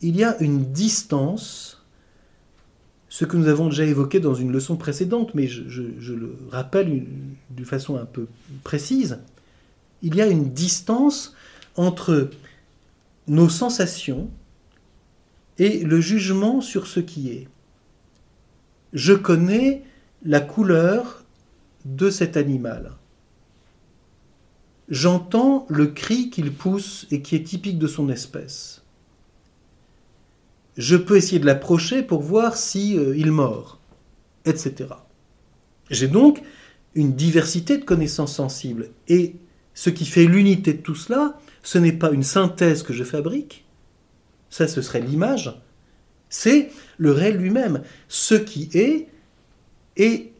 il 0.00 0.16
y 0.16 0.24
a 0.24 0.36
une 0.42 0.72
distance 0.72 1.77
ce 3.08 3.24
que 3.24 3.36
nous 3.36 3.48
avons 3.48 3.68
déjà 3.68 3.84
évoqué 3.84 4.20
dans 4.20 4.34
une 4.34 4.52
leçon 4.52 4.76
précédente, 4.76 5.34
mais 5.34 5.46
je, 5.46 6.12
le 6.12 6.36
rappelle 6.50 7.06
d'une 7.50 7.64
façon 7.64 7.96
un 7.96 8.04
peu 8.04 8.26
précise, 8.64 9.18
il 10.02 10.14
y 10.14 10.20
a 10.20 10.26
une 10.26 10.52
distance 10.52 11.34
entre 11.76 12.30
nos 13.26 13.48
sensations 13.48 14.30
et 15.58 15.80
le 15.84 16.00
jugement 16.00 16.60
sur 16.60 16.86
ce 16.86 17.00
qui 17.00 17.30
est. 17.30 17.48
Je 18.92 19.12
connais 19.12 19.82
la 20.24 20.40
couleur 20.40 21.24
de 21.84 22.10
cet 22.10 22.36
animal. 22.36 22.92
J'entends 24.88 25.66
le 25.68 25.86
cri 25.86 26.30
qu'il 26.30 26.52
pousse 26.52 27.06
et 27.10 27.20
qui 27.20 27.36
est 27.36 27.42
typique 27.42 27.78
de 27.78 27.86
son 27.86 28.08
espèce 28.08 28.82
je 30.78 30.96
peux 30.96 31.16
essayer 31.16 31.40
de 31.40 31.46
l'approcher 31.46 32.02
pour 32.02 32.22
voir 32.22 32.56
si 32.56 32.96
euh, 32.96 33.16
il 33.16 33.32
mord, 33.32 33.80
etc. 34.44 34.90
J'ai 35.90 36.06
donc 36.06 36.40
une 36.94 37.14
diversité 37.14 37.78
de 37.78 37.84
connaissances 37.84 38.36
sensibles. 38.36 38.90
Et 39.08 39.34
ce 39.74 39.90
qui 39.90 40.06
fait 40.06 40.24
l'unité 40.24 40.72
de 40.72 40.80
tout 40.80 40.94
cela, 40.94 41.38
ce 41.64 41.78
n'est 41.78 41.92
pas 41.92 42.12
une 42.12 42.22
synthèse 42.22 42.84
que 42.84 42.92
je 42.92 43.04
fabrique, 43.04 43.66
ça 44.50 44.68
ce 44.68 44.80
serait 44.80 45.00
l'image, 45.00 45.60
c'est 46.28 46.70
le 46.96 47.10
réel 47.10 47.36
lui-même. 47.36 47.82
Ce 48.06 48.34
qui 48.34 48.70
est 48.72 49.08
est 49.96 50.30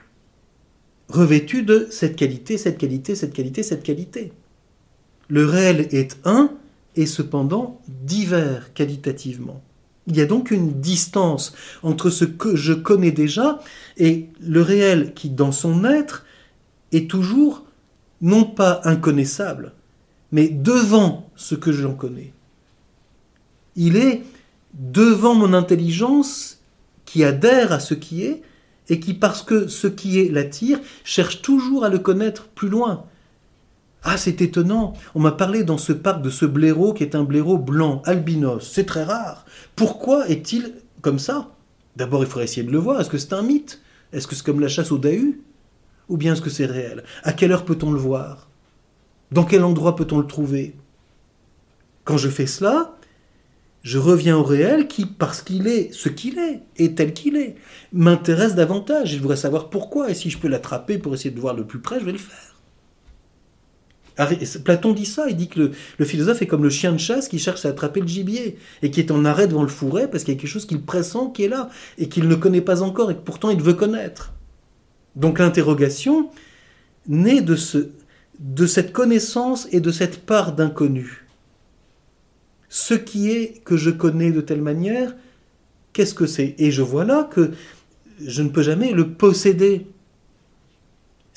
revêtu 1.08 1.64
de 1.64 1.88
cette 1.90 2.14
qualité, 2.14 2.58
cette 2.58 2.78
qualité, 2.78 3.16
cette 3.16 3.32
qualité, 3.32 3.64
cette 3.64 3.82
qualité. 3.82 4.32
Le 5.28 5.44
réel 5.44 5.88
est 5.90 6.16
un 6.24 6.52
et 6.94 7.06
cependant 7.06 7.80
divers 7.88 8.72
qualitativement. 8.72 9.62
Il 10.08 10.16
y 10.16 10.22
a 10.22 10.26
donc 10.26 10.50
une 10.50 10.80
distance 10.80 11.54
entre 11.82 12.08
ce 12.08 12.24
que 12.24 12.56
je 12.56 12.72
connais 12.72 13.10
déjà 13.10 13.60
et 13.98 14.30
le 14.40 14.62
réel 14.62 15.12
qui, 15.12 15.28
dans 15.28 15.52
son 15.52 15.84
être, 15.84 16.24
est 16.92 17.10
toujours 17.10 17.66
non 18.22 18.44
pas 18.44 18.80
inconnaissable, 18.84 19.74
mais 20.32 20.48
devant 20.48 21.30
ce 21.36 21.54
que 21.54 21.72
j'en 21.72 21.92
connais. 21.92 22.32
Il 23.76 23.96
est 23.96 24.22
devant 24.72 25.34
mon 25.34 25.52
intelligence 25.52 26.62
qui 27.04 27.22
adhère 27.22 27.72
à 27.72 27.78
ce 27.78 27.92
qui 27.92 28.24
est 28.24 28.42
et 28.88 29.00
qui, 29.00 29.12
parce 29.12 29.42
que 29.42 29.68
ce 29.68 29.86
qui 29.86 30.18
est 30.18 30.30
l'attire, 30.30 30.80
cherche 31.04 31.42
toujours 31.42 31.84
à 31.84 31.90
le 31.90 31.98
connaître 31.98 32.48
plus 32.48 32.70
loin, 32.70 33.04
ah, 34.04 34.16
c'est 34.16 34.40
étonnant. 34.40 34.94
On 35.14 35.20
m'a 35.20 35.32
parlé 35.32 35.64
dans 35.64 35.78
ce 35.78 35.92
parc 35.92 36.22
de 36.22 36.30
ce 36.30 36.46
blaireau 36.46 36.92
qui 36.92 37.02
est 37.02 37.14
un 37.14 37.24
blaireau 37.24 37.58
blanc, 37.58 38.00
albinos. 38.04 38.70
C'est 38.72 38.86
très 38.86 39.04
rare. 39.04 39.44
Pourquoi 39.76 40.28
est-il 40.28 40.74
comme 41.02 41.18
ça? 41.18 41.50
D'abord, 41.96 42.22
il 42.22 42.26
faudrait 42.26 42.44
essayer 42.44 42.62
de 42.62 42.70
le 42.70 42.78
voir. 42.78 43.00
Est-ce 43.00 43.10
que 43.10 43.18
c'est 43.18 43.32
un 43.32 43.42
mythe? 43.42 43.80
Est-ce 44.12 44.26
que 44.26 44.34
c'est 44.34 44.44
comme 44.44 44.60
la 44.60 44.68
chasse 44.68 44.92
au 44.92 44.98
Dahu 44.98 45.42
Ou 46.08 46.16
bien 46.16 46.32
est-ce 46.32 46.42
que 46.42 46.50
c'est 46.50 46.66
réel? 46.66 47.02
À 47.24 47.32
quelle 47.32 47.52
heure 47.52 47.64
peut-on 47.64 47.90
le 47.90 47.98
voir? 47.98 48.48
Dans 49.32 49.44
quel 49.44 49.64
endroit 49.64 49.96
peut-on 49.96 50.18
le 50.18 50.26
trouver? 50.26 50.76
Quand 52.04 52.16
je 52.16 52.28
fais 52.28 52.46
cela, 52.46 52.96
je 53.82 53.98
reviens 53.98 54.36
au 54.36 54.42
réel 54.42 54.88
qui, 54.88 55.06
parce 55.06 55.42
qu'il 55.42 55.66
est 55.66 55.92
ce 55.92 56.08
qu'il 56.08 56.38
est, 56.38 56.62
et 56.76 56.94
tel 56.94 57.12
qu'il 57.12 57.36
est, 57.36 57.56
m'intéresse 57.92 58.54
davantage. 58.54 59.14
Je 59.14 59.20
voudrais 59.20 59.36
savoir 59.36 59.68
pourquoi, 59.68 60.10
et 60.10 60.14
si 60.14 60.30
je 60.30 60.38
peux 60.38 60.48
l'attraper 60.48 60.98
pour 60.98 61.14
essayer 61.14 61.30
de 61.30 61.40
voir 61.40 61.54
le 61.54 61.66
plus 61.66 61.80
près, 61.80 62.00
je 62.00 62.04
vais 62.04 62.12
le 62.12 62.18
faire. 62.18 62.47
Platon 64.64 64.92
dit 64.92 65.06
ça, 65.06 65.28
il 65.28 65.36
dit 65.36 65.48
que 65.48 65.72
le, 65.98 66.04
philosophe 66.04 66.42
est 66.42 66.46
comme 66.46 66.64
le 66.64 66.70
chien 66.70 66.92
de 66.92 66.98
chasse 66.98 67.28
qui 67.28 67.38
cherche 67.38 67.64
à 67.64 67.68
attraper 67.68 68.00
le 68.00 68.08
gibier 68.08 68.58
et 68.82 68.90
qui 68.90 69.00
est 69.00 69.10
en 69.10 69.24
arrêt 69.24 69.46
devant 69.46 69.62
le 69.62 69.68
fourret 69.68 70.10
parce 70.10 70.24
qu'il 70.24 70.34
y 70.34 70.36
a 70.36 70.40
quelque 70.40 70.50
chose 70.50 70.66
qu'il 70.66 70.82
pressent 70.82 71.32
qui 71.32 71.44
est 71.44 71.48
là 71.48 71.68
et 71.98 72.08
qu'il 72.08 72.26
ne 72.26 72.34
connaît 72.34 72.60
pas 72.60 72.82
encore 72.82 73.10
et 73.10 73.14
que 73.14 73.20
pourtant 73.20 73.50
il 73.50 73.62
veut 73.62 73.74
connaître. 73.74 74.32
Donc 75.14 75.38
l'interrogation 75.38 76.30
naît 77.06 77.42
de 77.42 78.66
cette 78.66 78.92
connaissance 78.92 79.68
et 79.70 79.80
de 79.80 79.90
cette 79.90 80.26
part 80.26 80.52
d'inconnu. 80.52 81.28
Ce 82.68 82.94
qui 82.94 83.30
est 83.30 83.62
que 83.64 83.76
je 83.76 83.90
connais 83.90 84.30
de 84.30 84.40
telle 84.40 84.60
manière, 84.60 85.14
qu'est-ce 85.92 86.14
que 86.14 86.26
c'est? 86.26 86.54
Et 86.58 86.70
je 86.70 86.82
vois 86.82 87.04
là 87.04 87.28
que 87.30 87.52
je 88.24 88.42
ne 88.42 88.48
peux 88.48 88.62
jamais 88.62 88.92
le 88.92 89.12
posséder. 89.12 89.86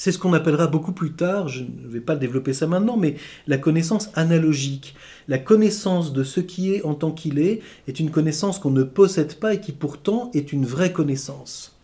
C'est 0.03 0.11
ce 0.11 0.17
qu'on 0.17 0.33
appellera 0.33 0.65
beaucoup 0.65 0.93
plus 0.93 1.11
tard, 1.11 1.47
je 1.47 1.61
ne 1.61 1.87
vais 1.87 1.99
pas 1.99 2.15
développer 2.15 2.53
ça 2.53 2.65
maintenant, 2.65 2.97
mais 2.97 3.17
la 3.45 3.59
connaissance 3.59 4.09
analogique. 4.15 4.95
La 5.27 5.37
connaissance 5.37 6.11
de 6.11 6.23
ce 6.23 6.39
qui 6.39 6.73
est 6.73 6.83
en 6.83 6.95
tant 6.95 7.11
qu'il 7.11 7.37
est 7.37 7.61
est 7.87 7.99
une 7.99 8.09
connaissance 8.09 8.57
qu'on 8.57 8.71
ne 8.71 8.81
possède 8.81 9.35
pas 9.35 9.53
et 9.53 9.61
qui 9.61 9.71
pourtant 9.71 10.31
est 10.33 10.53
une 10.53 10.65
vraie 10.65 10.91
connaissance. 10.91 11.77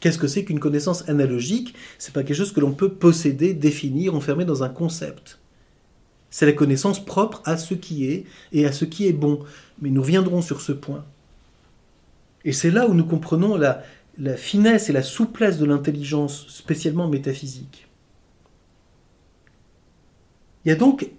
Qu'est-ce 0.00 0.16
que 0.16 0.26
c'est 0.26 0.46
qu'une 0.46 0.58
connaissance 0.58 1.06
analogique? 1.06 1.74
C'est 1.98 2.14
pas 2.14 2.22
quelque 2.22 2.38
chose 2.38 2.52
que 2.52 2.60
l'on 2.60 2.72
peut 2.72 2.88
posséder, 2.88 3.52
définir, 3.52 4.14
enfermer 4.14 4.46
dans 4.46 4.62
un 4.62 4.70
concept. 4.70 5.38
C'est 6.30 6.46
la 6.46 6.52
connaissance 6.52 7.04
propre 7.04 7.42
à 7.44 7.58
ce 7.58 7.74
qui 7.74 8.06
est 8.06 8.24
et 8.54 8.64
à 8.64 8.72
ce 8.72 8.86
qui 8.86 9.06
est 9.06 9.12
bon. 9.12 9.40
Mais 9.82 9.90
nous 9.90 10.00
reviendrons 10.00 10.40
sur 10.40 10.62
ce 10.62 10.72
point. 10.72 11.04
Et 12.46 12.52
c'est 12.52 12.70
là 12.70 12.88
où 12.88 12.94
nous 12.94 13.04
comprenons 13.04 13.58
la, 13.58 13.82
la 14.18 14.36
finesse 14.36 14.88
et 14.90 14.92
la 14.92 15.02
souplesse 15.02 15.58
de 15.58 15.64
l'intelligence, 15.64 16.46
spécialement 16.48 17.08
métaphysique. 17.08 17.88
Il 20.64 20.68
y 20.68 20.72
a 20.72 20.76
donc 20.76 21.10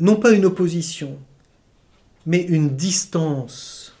non 0.00 0.16
pas 0.16 0.32
une 0.32 0.44
opposition, 0.44 1.18
mais 2.26 2.42
une 2.42 2.76
distance 2.76 3.94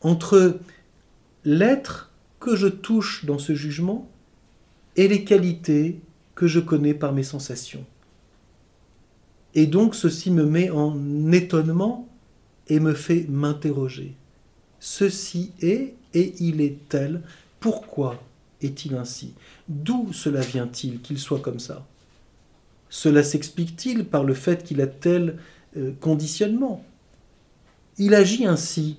entre 0.00 0.58
l'être 1.44 2.10
que 2.38 2.56
je 2.56 2.66
touche 2.66 3.24
dans 3.24 3.38
ce 3.38 3.54
jugement 3.54 4.08
et 4.96 5.08
les 5.08 5.24
qualités 5.24 6.00
que 6.34 6.46
je 6.46 6.60
connais 6.60 6.94
par 6.94 7.12
mes 7.12 7.22
sensations. 7.22 7.84
Et 9.54 9.66
donc 9.66 9.94
ceci 9.94 10.30
me 10.30 10.44
met 10.44 10.70
en 10.70 11.32
étonnement 11.32 12.08
et 12.68 12.80
me 12.80 12.94
fait 12.94 13.26
m'interroger 13.28 14.14
ceci 14.80 15.52
est 15.60 15.94
et 16.14 16.34
il 16.40 16.60
est 16.60 16.88
tel. 16.88 17.22
Pourquoi 17.60 18.20
est-il 18.60 18.96
ainsi? 18.96 19.34
D'où 19.68 20.12
cela 20.12 20.40
vient-il 20.40 21.00
qu'il 21.00 21.18
soit 21.18 21.40
comme 21.40 21.60
ça? 21.60 21.86
Cela 22.88 23.22
s'explique-t-il 23.22 24.04
par 24.04 24.24
le 24.24 24.34
fait 24.34 24.64
qu'il 24.64 24.80
a 24.80 24.86
tel 24.88 25.38
euh, 25.76 25.92
conditionnement? 26.00 26.84
Il 27.98 28.14
agit 28.14 28.46
ainsi. 28.46 28.96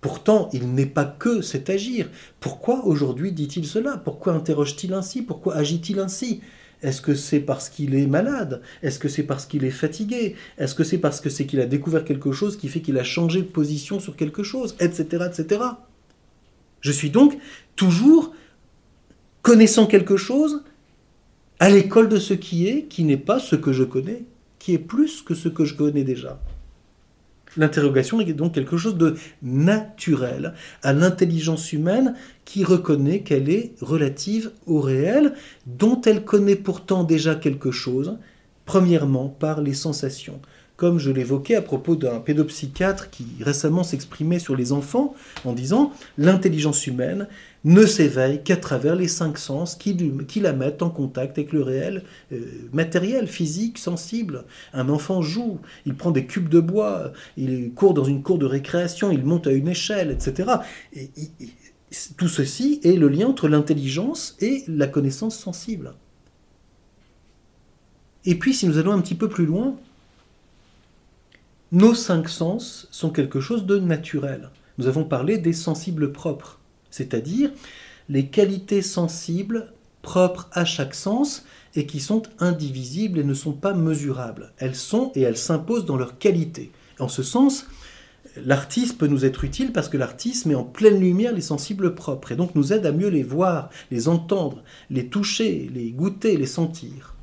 Pourtant, 0.00 0.48
il 0.52 0.72
n'est 0.72 0.86
pas 0.86 1.04
que 1.04 1.42
cet 1.42 1.68
agir. 1.68 2.08
Pourquoi 2.40 2.86
aujourd'hui 2.86 3.32
dit-il 3.32 3.66
cela? 3.66 3.96
Pourquoi 3.96 4.34
interroge-t-il 4.34 4.94
ainsi? 4.94 5.22
Pourquoi 5.22 5.56
agit-il 5.56 5.98
ainsi? 5.98 6.40
Est-ce 6.86 7.02
que 7.02 7.16
c'est 7.16 7.40
parce 7.40 7.68
qu'il 7.68 7.96
est 7.96 8.06
malade? 8.06 8.62
Est-ce 8.80 9.00
que 9.00 9.08
c'est 9.08 9.24
parce 9.24 9.44
qu'il 9.44 9.64
est 9.64 9.72
fatigué? 9.72 10.36
Est-ce 10.56 10.76
que 10.76 10.84
c'est 10.84 10.98
parce 10.98 11.20
que 11.20 11.28
c'est 11.28 11.44
qu'il 11.44 11.60
a 11.60 11.66
découvert 11.66 12.04
quelque 12.04 12.30
chose 12.30 12.56
qui 12.56 12.68
fait 12.68 12.80
qu'il 12.80 12.96
a 12.96 13.02
changé 13.02 13.40
de 13.42 13.48
position 13.48 13.98
sur 13.98 14.14
quelque 14.14 14.44
chose? 14.44 14.76
Etc. 14.78 15.04
etc. 15.28 15.62
Je 16.80 16.92
suis 16.92 17.10
donc 17.10 17.36
toujours 17.74 18.32
connaissant 19.42 19.86
quelque 19.86 20.16
chose 20.16 20.62
à 21.58 21.70
l'école 21.70 22.08
de 22.08 22.20
ce 22.20 22.34
qui 22.34 22.68
est, 22.68 22.84
qui 22.84 23.02
n'est 23.02 23.16
pas 23.16 23.40
ce 23.40 23.56
que 23.56 23.72
je 23.72 23.82
connais, 23.82 24.22
qui 24.60 24.72
est 24.72 24.78
plus 24.78 25.22
que 25.22 25.34
ce 25.34 25.48
que 25.48 25.64
je 25.64 25.74
connais 25.74 26.04
déjà. 26.04 26.40
L'interrogation 27.56 28.20
est 28.20 28.32
donc 28.32 28.54
quelque 28.54 28.76
chose 28.76 28.96
de 28.96 29.16
naturel 29.42 30.54
à 30.82 30.92
l'intelligence 30.92 31.72
humaine 31.72 32.14
qui 32.44 32.64
reconnaît 32.64 33.20
qu'elle 33.20 33.48
est 33.48 33.72
relative 33.80 34.50
au 34.66 34.80
réel, 34.80 35.34
dont 35.66 36.00
elle 36.02 36.24
connaît 36.24 36.56
pourtant 36.56 37.04
déjà 37.04 37.34
quelque 37.34 37.70
chose, 37.70 38.18
premièrement 38.64 39.28
par 39.28 39.60
les 39.60 39.74
sensations 39.74 40.40
comme 40.76 40.98
je 40.98 41.10
l'évoquais 41.10 41.54
à 41.54 41.62
propos 41.62 41.96
d'un 41.96 42.20
pédopsychiatre 42.20 43.10
qui 43.10 43.26
récemment 43.40 43.82
s'exprimait 43.82 44.38
sur 44.38 44.56
les 44.56 44.72
enfants 44.72 45.14
en 45.44 45.52
disant 45.52 45.92
l'intelligence 46.18 46.86
humaine 46.86 47.28
ne 47.64 47.84
s'éveille 47.84 48.42
qu'à 48.42 48.56
travers 48.56 48.94
les 48.94 49.08
cinq 49.08 49.38
sens 49.38 49.74
qui, 49.74 49.96
la 50.40 50.52
mettent 50.52 50.82
en 50.82 50.90
contact 50.90 51.38
avec 51.38 51.52
le 51.52 51.62
réel 51.62 52.04
euh, 52.32 52.40
matériel, 52.72 53.26
physique, 53.26 53.78
sensible. 53.78 54.44
Un 54.72 54.88
enfant 54.88 55.22
joue, 55.22 55.58
il 55.84 55.94
prend 55.94 56.10
des 56.10 56.26
cubes 56.26 56.48
de 56.48 56.60
bois, 56.60 57.12
il 57.36 57.72
court 57.72 57.94
dans 57.94 58.04
une 58.04 58.22
cour 58.22 58.38
de 58.38 58.46
récréation, 58.46 59.10
il 59.10 59.24
monte 59.24 59.46
à 59.46 59.52
une 59.52 59.68
échelle, 59.68 60.10
etc. 60.10 60.50
et, 60.94 61.08
tout 62.16 62.28
ceci 62.28 62.80
est 62.82 62.96
le 62.96 63.08
lien 63.08 63.28
entre 63.28 63.48
l'intelligence 63.48 64.36
et 64.40 64.64
la 64.68 64.86
connaissance 64.86 65.38
sensible. 65.38 65.94
Et 68.24 68.34
puis, 68.34 68.54
si 68.54 68.66
nous 68.66 68.76
allons 68.78 68.92
un 68.92 69.00
petit 69.00 69.14
peu 69.14 69.28
plus 69.28 69.46
loin, 69.46 69.76
nos 71.72 71.94
cinq 71.94 72.28
sens 72.28 72.86
sont 72.92 73.10
quelque 73.10 73.40
chose 73.40 73.66
de 73.66 73.80
naturel. 73.80 74.50
Nous 74.78 74.86
avons 74.86 75.02
parlé 75.02 75.36
des 75.36 75.52
sensibles 75.52 76.12
propres, 76.12 76.60
c'est-à-dire 76.90 77.50
les 78.08 78.26
qualités 78.26 78.82
sensibles 78.82 79.72
propres 80.00 80.48
à 80.52 80.64
chaque 80.64 80.94
sens 80.94 81.44
et 81.74 81.84
qui 81.86 81.98
sont 81.98 82.22
indivisibles 82.38 83.18
et 83.18 83.24
ne 83.24 83.34
sont 83.34 83.52
pas 83.52 83.74
mesurables. 83.74 84.52
Elles 84.58 84.76
sont 84.76 85.10
et 85.16 85.22
elles 85.22 85.36
s'imposent 85.36 85.86
dans 85.86 85.96
leur 85.96 86.18
qualité. 86.18 86.70
En 87.00 87.08
ce 87.08 87.24
sens, 87.24 87.66
l'artiste 88.36 88.96
peut 88.96 89.08
nous 89.08 89.24
être 89.24 89.42
utile 89.42 89.72
parce 89.72 89.88
que 89.88 89.96
l'artiste 89.96 90.46
met 90.46 90.54
en 90.54 90.62
pleine 90.62 91.00
lumière 91.00 91.34
les 91.34 91.40
sensibles 91.40 91.96
propres 91.96 92.30
et 92.30 92.36
donc 92.36 92.54
nous 92.54 92.72
aide 92.72 92.86
à 92.86 92.92
mieux 92.92 93.08
les 93.08 93.24
voir, 93.24 93.70
les 93.90 94.06
entendre, 94.06 94.62
les 94.88 95.08
toucher, 95.08 95.68
les 95.74 95.90
goûter, 95.90 96.36
les 96.36 96.46
sentir. 96.46 97.15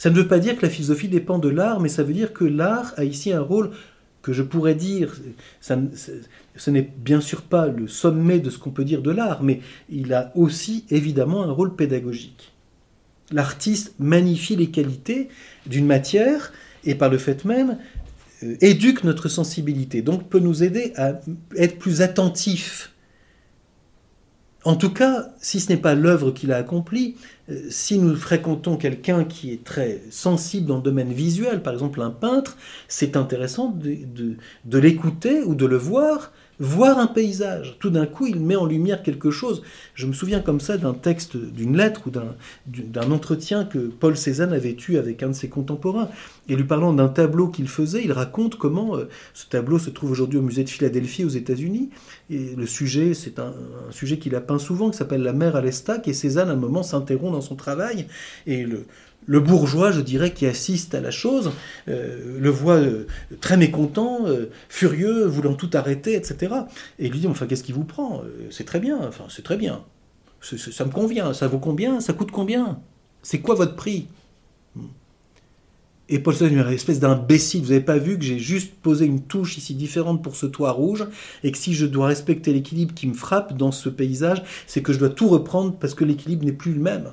Ça 0.00 0.08
ne 0.08 0.14
veut 0.14 0.26
pas 0.26 0.38
dire 0.38 0.56
que 0.56 0.62
la 0.62 0.70
philosophie 0.70 1.08
dépend 1.08 1.38
de 1.38 1.50
l'art, 1.50 1.78
mais 1.78 1.90
ça 1.90 2.02
veut 2.02 2.14
dire 2.14 2.32
que 2.32 2.46
l'art 2.46 2.94
a 2.96 3.04
ici 3.04 3.34
un 3.34 3.42
rôle 3.42 3.72
que 4.22 4.32
je 4.32 4.42
pourrais 4.42 4.74
dire, 4.74 5.14
ce 5.60 6.70
n'est 6.70 6.90
bien 6.96 7.20
sûr 7.20 7.42
pas 7.42 7.66
le 7.66 7.86
sommet 7.86 8.38
de 8.38 8.48
ce 8.48 8.56
qu'on 8.56 8.70
peut 8.70 8.86
dire 8.86 9.02
de 9.02 9.10
l'art, 9.10 9.42
mais 9.42 9.60
il 9.90 10.14
a 10.14 10.32
aussi 10.34 10.86
évidemment 10.88 11.42
un 11.42 11.52
rôle 11.52 11.76
pédagogique. 11.76 12.54
L'artiste 13.30 13.92
magnifie 13.98 14.56
les 14.56 14.70
qualités 14.70 15.28
d'une 15.66 15.84
matière 15.84 16.50
et 16.84 16.94
par 16.94 17.10
le 17.10 17.18
fait 17.18 17.44
même 17.44 17.76
euh, 18.42 18.56
éduque 18.62 19.04
notre 19.04 19.28
sensibilité, 19.28 20.00
donc 20.00 20.30
peut 20.30 20.38
nous 20.38 20.62
aider 20.62 20.94
à 20.96 21.20
être 21.56 21.78
plus 21.78 22.00
attentifs 22.00 22.94
en 24.64 24.76
tout 24.76 24.92
cas, 24.92 25.30
si 25.40 25.58
ce 25.58 25.70
n'est 25.70 25.78
pas 25.78 25.94
l'œuvre 25.94 26.32
qu'il 26.32 26.52
a 26.52 26.56
accomplie, 26.56 27.16
euh, 27.48 27.62
si 27.70 27.98
nous 27.98 28.14
fréquentons 28.14 28.76
quelqu'un 28.76 29.24
qui 29.24 29.52
est 29.52 29.64
très 29.64 30.02
sensible 30.10 30.66
dans 30.66 30.76
le 30.76 30.82
domaine 30.82 31.12
visuel, 31.12 31.62
par 31.62 31.72
exemple 31.72 32.02
un 32.02 32.10
peintre, 32.10 32.56
c'est 32.86 33.16
intéressant 33.16 33.68
de 33.70 34.78
l'écouter 34.78 35.42
ou 35.42 35.54
de 35.54 35.66
le 35.66 35.76
voir 35.76 36.32
voir 36.60 36.98
un 36.98 37.06
paysage. 37.06 37.76
Tout 37.80 37.88
d'un 37.88 38.06
coup, 38.06 38.26
il 38.26 38.38
met 38.38 38.54
en 38.54 38.66
lumière 38.66 39.02
quelque 39.02 39.30
chose. 39.30 39.62
Je 39.94 40.06
me 40.06 40.12
souviens 40.12 40.40
comme 40.40 40.60
ça 40.60 40.76
d'un 40.76 40.92
texte, 40.92 41.36
d'une 41.36 41.76
lettre 41.76 42.02
ou 42.06 42.10
d'un 42.66 43.10
entretien 43.10 43.64
que 43.64 43.78
Paul 43.78 44.16
Cézanne 44.16 44.52
avait 44.52 44.76
eu 44.88 44.98
avec 44.98 45.22
un 45.22 45.28
de 45.28 45.32
ses 45.32 45.48
contemporains. 45.48 46.10
Et 46.48 46.56
lui 46.56 46.64
parlant 46.64 46.92
d'un 46.92 47.08
tableau 47.08 47.48
qu'il 47.48 47.66
faisait, 47.66 48.04
il 48.04 48.12
raconte 48.12 48.56
comment 48.56 48.96
euh, 48.96 49.08
ce 49.34 49.46
tableau 49.46 49.78
se 49.78 49.88
trouve 49.88 50.10
aujourd'hui 50.10 50.38
au 50.38 50.42
musée 50.42 50.64
de 50.64 50.68
Philadelphie 50.68 51.24
aux 51.24 51.30
États-Unis. 51.30 51.90
Et 52.28 52.54
le 52.56 52.66
sujet, 52.66 53.14
c'est 53.14 53.38
un, 53.38 53.54
sujet 53.90 54.18
qu'il 54.18 54.34
a 54.34 54.40
peint 54.40 54.58
souvent, 54.58 54.90
qui 54.90 54.98
s'appelle 54.98 55.22
La 55.22 55.32
mer 55.32 55.56
à 55.56 55.62
l'estac. 55.62 56.06
Et 56.08 56.12
Cézanne, 56.12 56.50
à 56.50 56.52
un 56.52 56.56
moment, 56.56 56.82
s'interrompt 56.82 57.32
dans 57.32 57.40
son 57.40 57.56
travail. 57.56 58.06
Et 58.46 58.64
le, 58.64 58.84
le 59.26 59.40
bourgeois, 59.40 59.92
je 59.92 60.00
dirais, 60.00 60.32
qui 60.32 60.46
assiste 60.46 60.94
à 60.94 61.00
la 61.00 61.10
chose, 61.10 61.52
euh, 61.88 62.38
le 62.38 62.50
voit 62.50 62.76
euh, 62.76 63.06
très 63.40 63.56
mécontent, 63.56 64.26
euh, 64.26 64.50
furieux, 64.68 65.24
voulant 65.24 65.54
tout 65.54 65.70
arrêter, 65.74 66.14
etc. 66.14 66.54
Et 66.98 67.06
il 67.06 67.12
lui 67.12 67.20
dit, 67.20 67.26
enfin, 67.26 67.46
qu'est-ce 67.46 67.62
qui 67.62 67.72
vous 67.72 67.84
prend? 67.84 68.22
C'est 68.50 68.64
très 68.64 68.80
bien, 68.80 68.98
enfin, 69.06 69.24
c'est 69.28 69.42
très 69.42 69.56
bien. 69.56 69.84
ça 70.40 70.84
me 70.84 70.90
convient, 70.90 71.32
ça 71.32 71.46
vaut 71.48 71.58
combien? 71.58 72.00
Ça 72.00 72.12
coûte 72.12 72.30
combien? 72.30 72.80
C'est 73.22 73.40
quoi 73.40 73.54
votre 73.54 73.76
prix? 73.76 74.08
Et 76.12 76.18
Paul 76.18 76.34
Cézanne, 76.34 76.58
une 76.58 76.72
espèce 76.72 76.98
d'imbécile, 76.98 77.62
vous 77.62 77.68
n'avez 77.68 77.84
pas 77.84 77.98
vu 77.98 78.18
que 78.18 78.24
j'ai 78.24 78.40
juste 78.40 78.74
posé 78.82 79.06
une 79.06 79.22
touche 79.22 79.58
ici 79.58 79.74
différente 79.74 80.24
pour 80.24 80.34
ce 80.34 80.46
toit 80.46 80.72
rouge, 80.72 81.06
et 81.44 81.52
que 81.52 81.58
si 81.58 81.72
je 81.72 81.86
dois 81.86 82.08
respecter 82.08 82.52
l'équilibre 82.52 82.94
qui 82.94 83.06
me 83.06 83.14
frappe 83.14 83.56
dans 83.56 83.70
ce 83.70 83.88
paysage, 83.88 84.42
c'est 84.66 84.82
que 84.82 84.92
je 84.92 84.98
dois 84.98 85.10
tout 85.10 85.28
reprendre 85.28 85.76
parce 85.78 85.94
que 85.94 86.02
l'équilibre 86.02 86.44
n'est 86.44 86.52
plus 86.52 86.74
le 86.74 86.80
même. 86.80 87.12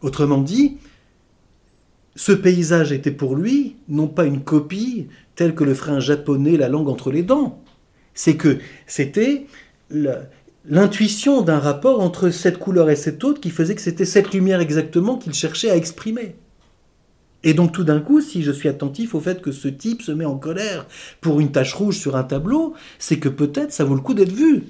Autrement 0.00 0.38
dit, 0.38 0.78
ce 2.14 2.32
paysage 2.32 2.92
était 2.92 3.10
pour 3.10 3.34
lui 3.36 3.76
non 3.88 4.08
pas 4.08 4.24
une 4.24 4.42
copie 4.42 5.06
telle 5.34 5.54
que 5.54 5.64
le 5.64 5.74
ferait 5.74 5.92
un 5.92 6.00
japonais 6.00 6.56
la 6.56 6.68
langue 6.68 6.88
entre 6.88 7.10
les 7.10 7.22
dents, 7.22 7.62
c'est 8.14 8.36
que 8.36 8.58
c'était 8.86 9.46
l'intuition 10.64 11.42
d'un 11.42 11.58
rapport 11.58 12.00
entre 12.00 12.30
cette 12.30 12.58
couleur 12.58 12.90
et 12.90 12.96
cette 12.96 13.22
autre 13.24 13.40
qui 13.40 13.50
faisait 13.50 13.74
que 13.74 13.80
c'était 13.80 14.04
cette 14.04 14.32
lumière 14.34 14.60
exactement 14.60 15.16
qu'il 15.16 15.32
cherchait 15.32 15.70
à 15.70 15.76
exprimer. 15.76 16.34
Et 17.44 17.54
donc 17.54 17.72
tout 17.72 17.84
d'un 17.84 18.00
coup, 18.00 18.20
si 18.20 18.42
je 18.42 18.50
suis 18.50 18.68
attentif 18.68 19.14
au 19.14 19.20
fait 19.20 19.40
que 19.40 19.52
ce 19.52 19.68
type 19.68 20.02
se 20.02 20.10
met 20.10 20.24
en 20.24 20.36
colère 20.36 20.86
pour 21.20 21.38
une 21.38 21.52
tache 21.52 21.72
rouge 21.72 21.96
sur 21.96 22.16
un 22.16 22.24
tableau, 22.24 22.74
c'est 22.98 23.18
que 23.18 23.28
peut-être 23.28 23.72
ça 23.72 23.84
vaut 23.84 23.94
le 23.94 24.00
coup 24.00 24.14
d'être 24.14 24.32
vu 24.32 24.64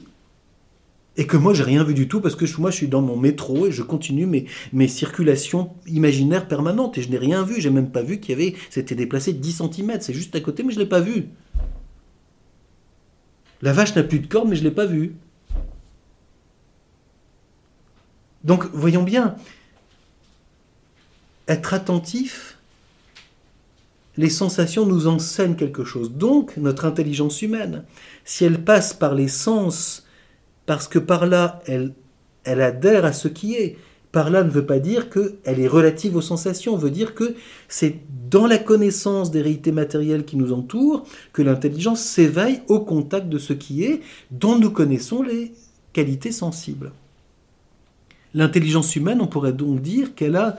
et 1.19 1.27
que 1.27 1.37
moi 1.37 1.53
j'ai 1.53 1.65
rien 1.65 1.83
vu 1.83 1.93
du 1.95 2.07
tout 2.07 2.21
parce 2.21 2.37
que 2.37 2.47
moi 2.59 2.71
je 2.71 2.77
suis 2.77 2.89
dans 2.89 3.03
mon 3.03 3.17
métro 3.17 3.67
et 3.67 3.73
je 3.73 3.83
continue 3.83 4.27
mes, 4.73 4.89
circulations 4.89 5.73
imaginaires 5.89 6.47
permanentes 6.47 6.97
et 6.97 7.03
je 7.03 7.11
n'ai 7.11 7.19
rien 7.19 7.43
vu, 7.43 7.61
j'ai 7.61 7.71
même 7.71 7.91
pas 7.91 8.03
vu 8.03 8.21
qu'il 8.21 8.31
y 8.31 8.41
avait, 8.41 8.57
c'était 8.71 8.95
déplacé 8.95 9.33
de 9.33 9.39
10 9.39 9.63
cm, 9.75 10.01
c'est 10.01 10.15
juste 10.15 10.35
à 10.37 10.41
côté 10.41 10.63
mais 10.63 10.73
je 10.73 10.79
l'ai 10.79 10.87
pas 10.87 11.01
vu. 11.01 11.27
La 13.61 13.73
vache 13.73 13.97
n'a 13.97 14.05
plus 14.05 14.21
de 14.21 14.29
cornes 14.29 14.49
mais 14.49 14.57
je 14.57 14.63
l'ai 14.63 14.71
pas 14.71 14.87
vue. 14.87 15.17
Donc 18.45 18.67
voyons 18.73 19.03
bien, 19.03 19.35
être 21.49 21.75
attentif, 21.75 22.59
les 24.17 24.31
sensations 24.31 24.87
nous 24.87 25.09
enseignent 25.09 25.57
quelque 25.57 25.83
chose. 25.83 26.13
Donc 26.13 26.57
notre 26.57 26.85
intelligence 26.85 27.43
humaine, 27.43 27.85
si 28.25 28.45
elle 28.45 28.63
passe 28.63 28.95
par 28.95 29.17
les 29.17 29.29
sens, 29.29 30.05
parce 30.69 30.87
que 30.87 30.99
par 30.99 31.25
là, 31.25 31.63
elle, 31.67 31.95
adhère 32.45 33.07
à 33.07 33.15
ce 33.15 33.27
qui 33.27 33.55
est. 33.55 33.79
Par 34.13 34.29
là 34.29 34.45
ne 34.45 34.51
veut 34.51 34.67
pas 34.67 34.81
dire 34.81 35.09
qu'elle 35.09 35.61
est 35.61 35.67
relative 35.67 36.15
aux 36.15 36.21
sensations, 36.21 36.77
veut 36.77 36.91
dire 36.91 37.15
que 37.15 37.35
c'est 37.69 38.01
dans 38.29 38.47
la 38.47 38.59
connaissance 38.59 39.31
des 39.31 39.41
réalités 39.41 39.73
matérielles 39.73 40.27
qui 40.27 40.37
nous 40.37 40.53
entourent 40.53 41.07
que 41.33 41.41
l'intelligence 41.41 42.03
s'éveille 42.03 42.61
au 42.69 42.81
contact 42.81 43.31
de 43.31 43.39
ce 43.39 43.55
qui 43.55 43.83
est, 43.83 44.03
dont 44.31 44.59
nous 44.59 44.71
connaissons 44.71 45.23
les 45.23 45.53
qualités 45.95 46.33
sensibles. 46.33 46.93
L'intelligence 48.35 48.95
humaine, 48.95 49.23
on 49.23 49.27
pourrait 49.27 49.55
donc 49.55 49.81
dire 49.81 50.15
qu'elle 50.15 50.37
a 50.37 50.59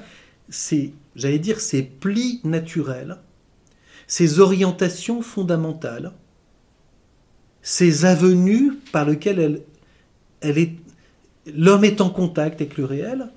ses, 0.49 0.91
j'allais 1.15 1.37
dire, 1.37 1.59
ses 1.59 1.83
plis 1.83 2.41
naturels, 2.43 3.17
ses 4.07 4.39
orientations 4.39 5.21
fondamentales, 5.21 6.13
ses 7.61 8.05
avenues 8.05 8.71
par 8.91 9.05
lesquelles 9.05 9.39
elle 9.39 9.61
l'homme 10.43 11.83
est 11.83 12.01
en 12.01 12.09
contact 12.09 12.61
avec 12.61 12.77
le 12.77 12.85
réel, 12.85 13.29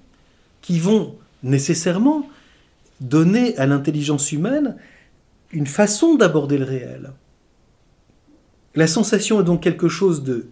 qui 0.61 0.79
vont 0.79 1.17
nécessairement 1.43 2.29
donner 3.01 3.57
à 3.59 3.67
l'intelligence 3.67 4.33
humaine 4.33 4.77
une 5.51 5.67
façon 5.67 6.15
d'aborder 6.15 6.59
le 6.59 6.65
réel. 6.65 7.13
La 8.75 8.87
sensation 8.87 9.41
est 9.41 9.45
donc 9.45 9.63
quelque 9.63 9.89
chose 9.89 10.23
de 10.23 10.47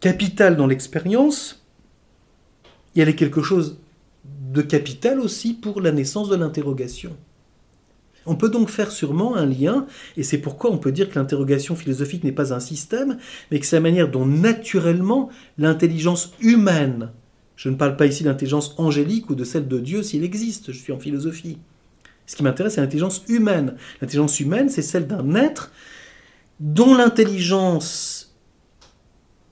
capital 0.00 0.56
dans 0.56 0.66
l'expérience, 0.66 1.64
et 2.94 3.00
elle 3.00 3.08
est 3.08 3.16
quelque 3.16 3.42
chose 3.42 3.78
de 4.52 4.62
capital 4.62 5.18
aussi 5.18 5.54
pour 5.54 5.80
la 5.80 5.92
naissance 5.92 6.28
de 6.28 6.36
l'interrogation. 6.36 7.16
On 8.26 8.36
peut 8.36 8.48
donc 8.48 8.68
faire 8.68 8.92
sûrement 8.92 9.36
un 9.36 9.46
lien, 9.46 9.86
et 10.16 10.22
c'est 10.22 10.38
pourquoi 10.38 10.70
on 10.70 10.78
peut 10.78 10.92
dire 10.92 11.10
que 11.10 11.18
l'interrogation 11.18 11.74
philosophique 11.74 12.24
n'est 12.24 12.32
pas 12.32 12.54
un 12.54 12.60
système, 12.60 13.18
mais 13.50 13.58
que 13.58 13.66
c'est 13.66 13.76
la 13.76 13.80
manière 13.80 14.10
dont 14.10 14.26
naturellement 14.26 15.28
l'intelligence 15.58 16.32
humaine, 16.40 17.10
je 17.56 17.68
ne 17.68 17.76
parle 17.76 17.96
pas 17.96 18.06
ici 18.06 18.24
d'intelligence 18.24 18.74
angélique 18.78 19.30
ou 19.30 19.34
de 19.34 19.44
celle 19.44 19.68
de 19.68 19.78
Dieu 19.78 20.02
s'il 20.02 20.24
existe, 20.24 20.72
je 20.72 20.78
suis 20.78 20.92
en 20.92 20.98
philosophie. 20.98 21.58
Ce 22.26 22.36
qui 22.36 22.42
m'intéresse, 22.42 22.74
c'est 22.74 22.80
l'intelligence 22.80 23.24
humaine. 23.28 23.76
L'intelligence 24.00 24.40
humaine, 24.40 24.68
c'est 24.68 24.82
celle 24.82 25.06
d'un 25.06 25.34
être 25.34 25.72
dont 26.60 26.94
l'intelligence 26.94 28.34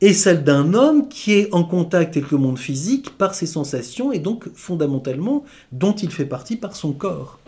est 0.01 0.15
celle 0.15 0.45
d'un 0.45 0.73
homme 0.73 1.09
qui 1.09 1.35
est 1.35 1.53
en 1.53 1.65
contact 1.65 2.17
avec 2.17 2.31
le 2.31 2.39
monde 2.39 2.59
physique 2.59 3.11
par 3.19 3.35
ses 3.35 3.47
sensations 3.47 4.13
et 4.13 4.19
donc 4.19 4.49
fondamentalement 4.55 5.45
dont 5.73 5.93
il 5.93 6.11
fait 6.11 6.25
partie 6.25 6.57
par 6.57 6.75
son 6.75 6.93
corps. 6.93 7.40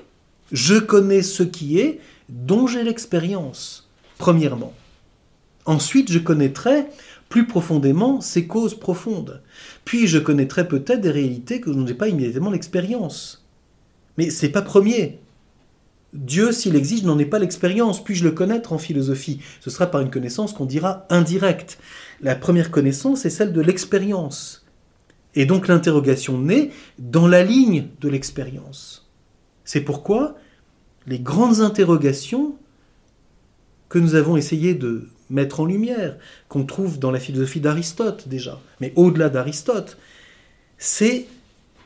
Je 0.53 0.77
connais 0.77 1.23
ce 1.23 1.43
qui 1.43 1.79
est, 1.79 1.99
dont 2.29 2.67
j'ai 2.67 2.85
l'expérience, 2.85 3.89
premièrement. 4.19 4.75
Ensuite, 5.65 6.13
je 6.13 6.19
connaîtrai 6.19 6.87
plus 7.29 7.47
profondément 7.47 8.21
ses 8.21 8.47
causes 8.47 8.79
profondes. 8.79 9.41
Puis 9.87 10.07
je 10.07 10.19
connaîtrai 10.19 10.69
peut-être 10.69 11.01
des 11.01 11.11
réalités 11.11 11.61
que 11.61 11.73
je 11.73 11.79
n'ai 11.79 11.95
pas 11.95 12.09
immédiatement 12.09 12.51
l'expérience. 12.51 13.47
Mais 14.19 14.29
c'est 14.29 14.51
pas 14.51 14.61
premier. 14.61 15.19
Dieu, 16.13 16.53
s'il 16.53 16.77
existe, 16.77 17.05
n'en 17.05 17.19
est 17.19 17.25
pas 17.25 17.39
l'expérience. 17.39 18.05
Puis-je 18.05 18.25
le 18.25 18.33
connaître 18.33 18.75
en 18.75 18.79
philosophie? 18.79 19.41
Ce 19.61 19.71
sera 19.71 19.87
par 19.87 20.03
une 20.03 20.11
connaissance 20.11 20.53
qu'on 20.53 20.67
dira 20.67 21.07
indirecte. 21.09 21.79
La 22.21 22.35
première 22.35 22.71
connaissance 22.71 23.25
est 23.25 23.31
celle 23.31 23.55
de 23.55 23.63
l'expérience. 23.63 24.67
Et 25.35 25.47
donc 25.47 25.69
l'interrogation 25.69 26.39
naît 26.39 26.71
dans 26.99 27.27
la 27.27 27.43
ligne 27.43 27.87
de 28.03 28.11
l'expérience. 28.11 29.09
C'est 29.65 29.81
pourquoi 29.81 30.37
les 31.07 31.19
grandes 31.19 31.61
interrogations 31.61 32.55
que 33.89 33.99
nous 33.99 34.15
avons 34.15 34.37
essayé 34.37 34.75
de 34.75 35.09
mettre 35.31 35.61
en 35.61 35.65
lumière, 35.65 36.17
qu'on 36.49 36.65
trouve 36.65 36.99
dans 36.99 37.11
la 37.11 37.21
philosophie 37.21 37.61
d'Aristote 37.61 38.29
déjà, 38.29 38.61
mais 38.81 38.93
au-delà 38.97 39.29
d'Aristote, 39.29 39.99
c'est 40.79 41.27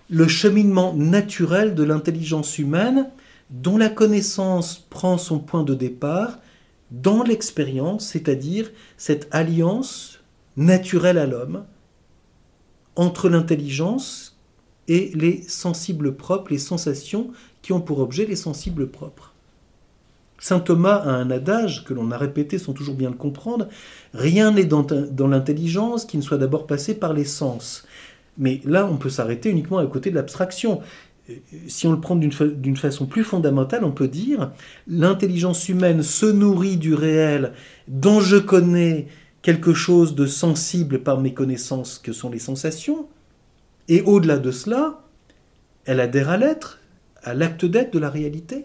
le 0.09 0.29
cheminement 0.29 0.95
naturel 0.95 1.75
de 1.75 1.83
l'intelligence 1.83 2.59
humaine 2.59 3.09
dont 3.51 3.77
la 3.77 3.89
connaissance 3.89 4.87
prend 4.91 5.19
son 5.19 5.39
point 5.39 5.63
de 5.63 5.75
départ 5.75 6.39
dans 6.91 7.23
l'expérience, 7.23 8.09
c'est-à-dire 8.09 8.71
cette 8.97 9.29
alliance 9.31 10.21
naturelle 10.57 11.19
à 11.19 11.27
l'homme 11.27 11.65
entre 12.95 13.29
l'intelligence 13.29 14.37
et 14.89 15.11
les 15.15 15.43
sensibles 15.43 16.17
propres, 16.17 16.53
les 16.53 16.59
sensations 16.59 17.31
ont 17.73 17.81
pour 17.81 18.01
objet 18.01 18.27
les 18.27 18.37
sensibles 18.37 18.89
propres. 18.89 19.33
Saint 20.39 20.61
Thomas 20.61 20.97
a 20.97 21.11
un 21.11 21.31
adage 21.31 21.85
que 21.85 21.95
l'on 21.95 22.11
a 22.11 22.19
répété 22.19 22.59
sans 22.59 22.73
toujours 22.73 22.95
bien 22.95 23.11
le 23.11 23.17
comprendre, 23.17 23.69
rien 24.13 24.53
n'est 24.53 24.65
dans, 24.65 24.87
l'intelligence 25.27 26.05
qui 26.05 26.17
ne 26.17 26.23
soit 26.23 26.39
d'abord 26.39 26.67
passé 26.67 26.95
par 26.95 27.13
les 27.13 27.25
sens. 27.25 27.87
Mais 28.39 28.61
là, 28.65 28.87
on 28.87 28.97
peut 28.97 29.09
s'arrêter 29.09 29.51
uniquement 29.51 29.79
à 29.79 29.87
côté 29.87 30.11
de 30.11 30.15
l'abstraction. 30.15 30.83
Si 31.67 31.87
on 31.87 31.93
le 31.93 32.01
prend 32.01 32.17
d'une 32.17 32.77
façon 32.77 33.07
plus 33.07 33.25
fondamentale, 33.25 33.83
on 33.83 33.91
peut 33.91 34.09
dire 34.09 34.53
l'intelligence 34.87 35.69
humaine 35.69 36.03
se 36.03 36.27
nourrit 36.27 36.77
du 36.77 36.95
réel 36.95 37.53
dont 37.89 38.21
je 38.21 38.37
connais 38.37 39.09
quelque 39.43 39.75
chose 39.75 40.15
de 40.15 40.27
sensible 40.27 41.03
par 41.03 41.21
mes 41.21 41.33
connaissances 41.33 41.99
que 41.99 42.13
sont 42.13 42.31
les 42.31 42.39
sensations, 42.39 43.09
et 43.89 44.03
au-delà 44.03 44.39
de 44.39 44.51
cela, 44.51 45.01
elle 45.85 46.01
adhère 46.01 46.31
à 46.31 46.37
l'être, 46.37 46.81
à 47.27 47.35
l'acte 47.35 47.65
d'être 47.67 47.93
de 47.93 47.99
la 47.99 48.09
réalité. 48.09 48.65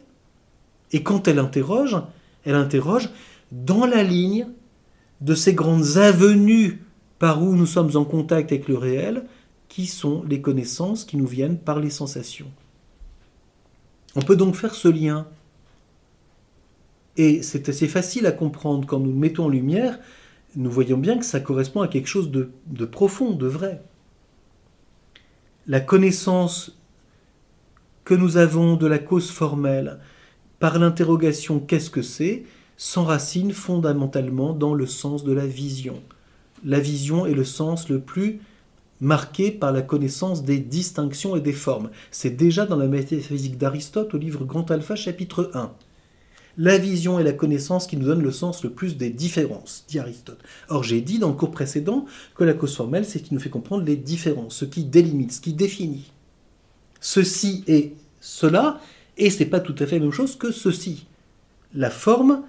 Et 0.94 1.04
quand 1.04 1.28
elle 1.28 1.40
interroge, 1.40 1.98
elle 2.46 2.56
interroge 2.56 3.10
dans 3.52 3.86
la 3.86 4.04
ligne 4.04 4.48
de 5.20 5.36
ces 5.36 5.54
grandes 5.54 5.98
avenues 5.98 6.84
par 7.20 7.44
où 7.44 7.56
nous 7.56 7.66
sommes 7.66 7.96
en 7.96 8.06
contact 8.06 8.52
avec 8.52 8.68
le 8.68 8.78
réel, 8.78 9.26
qui 9.68 9.88
sont 9.88 10.24
les 10.24 10.42
connaissances 10.42 11.06
qui 11.06 11.18
nous 11.18 11.28
viennent 11.28 11.58
par 11.58 11.80
les 11.80 11.90
sensations. 11.90 12.52
On 14.16 14.22
peut 14.22 14.36
donc 14.36 14.56
faire 14.56 14.76
ce 14.76 14.88
lien. 14.88 15.28
Et 17.18 17.42
c'est 17.42 17.70
assez 17.70 17.88
facile 17.88 18.26
à 18.26 18.32
comprendre 18.32 18.86
quand 18.86 19.00
nous 19.00 19.12
le 19.12 19.18
mettons 19.18 19.46
en 19.46 19.50
lumière, 19.50 20.00
nous 20.56 20.70
voyons 20.70 20.98
bien 20.98 21.18
que 21.18 21.26
ça 21.26 21.40
correspond 21.40 21.82
à 21.82 21.88
quelque 21.88 22.08
chose 22.08 22.32
de, 22.32 22.52
de 22.68 22.86
profond, 22.86 23.32
de 23.32 23.48
vrai. 23.48 23.82
La 25.68 25.80
connaissance 25.80 26.81
que 28.04 28.14
nous 28.14 28.38
avons 28.38 28.76
de 28.76 28.88
la 28.88 29.00
cause 29.00 29.30
formelle, 29.30 30.00
par 30.60 30.80
l'interrogation 30.80 31.60
qu'est-ce 31.60 31.90
que 31.90 32.02
c'est, 32.02 32.44
s'enracine 32.78 33.52
fondamentalement 33.52 34.54
dans 34.54 34.74
le 34.74 34.88
sens 34.88 35.24
de 35.24 35.34
la 35.34 35.46
vision. 35.46 36.02
La 36.66 36.80
vision 36.80 37.26
est 37.26 37.34
le 37.34 37.44
sens 37.44 37.90
le 37.90 38.00
plus 38.00 38.40
marqué 39.00 39.52
par 39.52 39.72
la 39.72 39.82
connaissance 39.82 40.44
des 40.44 40.60
distinctions 40.60 41.36
et 41.36 41.42
des 41.42 41.54
formes. 41.54 41.90
C'est 42.12 42.36
déjà 42.38 42.66
dans 42.66 42.78
la 42.78 42.88
métaphysique 42.88 43.58
d'Aristote 43.58 44.14
au 44.14 44.18
livre 44.18 44.46
Grand 44.46 44.70
Alpha 44.70 44.96
chapitre 44.96 45.52
1. 45.54 45.72
La 46.58 46.78
vision 46.78 47.20
est 47.20 47.24
la 47.24 47.34
connaissance 47.34 47.88
qui 47.88 47.98
nous 47.98 48.06
donne 48.06 48.22
le 48.22 48.32
sens 48.32 48.64
le 48.64 48.72
plus 48.72 48.98
des 48.98 49.10
différences, 49.10 49.86
dit 49.88 50.00
Aristote. 50.00 50.40
Or, 50.70 50.84
j'ai 50.84 51.02
dit 51.02 51.18
dans 51.18 51.30
le 51.30 51.36
cours 51.36 51.52
précédent 51.52 52.06
que 52.36 52.44
la 52.44 52.54
cause 52.54 52.76
formelle, 52.76 53.06
c'est 53.06 53.20
ce 53.20 53.24
qui 53.24 53.34
nous 53.34 53.40
fait 53.40 53.50
comprendre 53.50 53.86
les 53.86 53.96
différences, 53.96 54.56
ce 54.56 54.66
qui 54.66 54.84
délimite, 54.84 55.32
ce 55.32 55.42
qui 55.42 55.54
définit. 55.54 56.12
Ceci 57.02 57.64
et 57.68 57.94
cela, 58.22 58.80
et 59.18 59.30
c'est 59.30 59.46
pas 59.46 59.60
tout 59.60 59.76
à 59.80 59.86
fait 59.86 59.98
la 59.98 60.06
même 60.06 60.14
chose 60.14 60.38
que 60.38 60.52
ceci. 60.52 61.08
La 61.74 61.90
forme, 61.90 62.44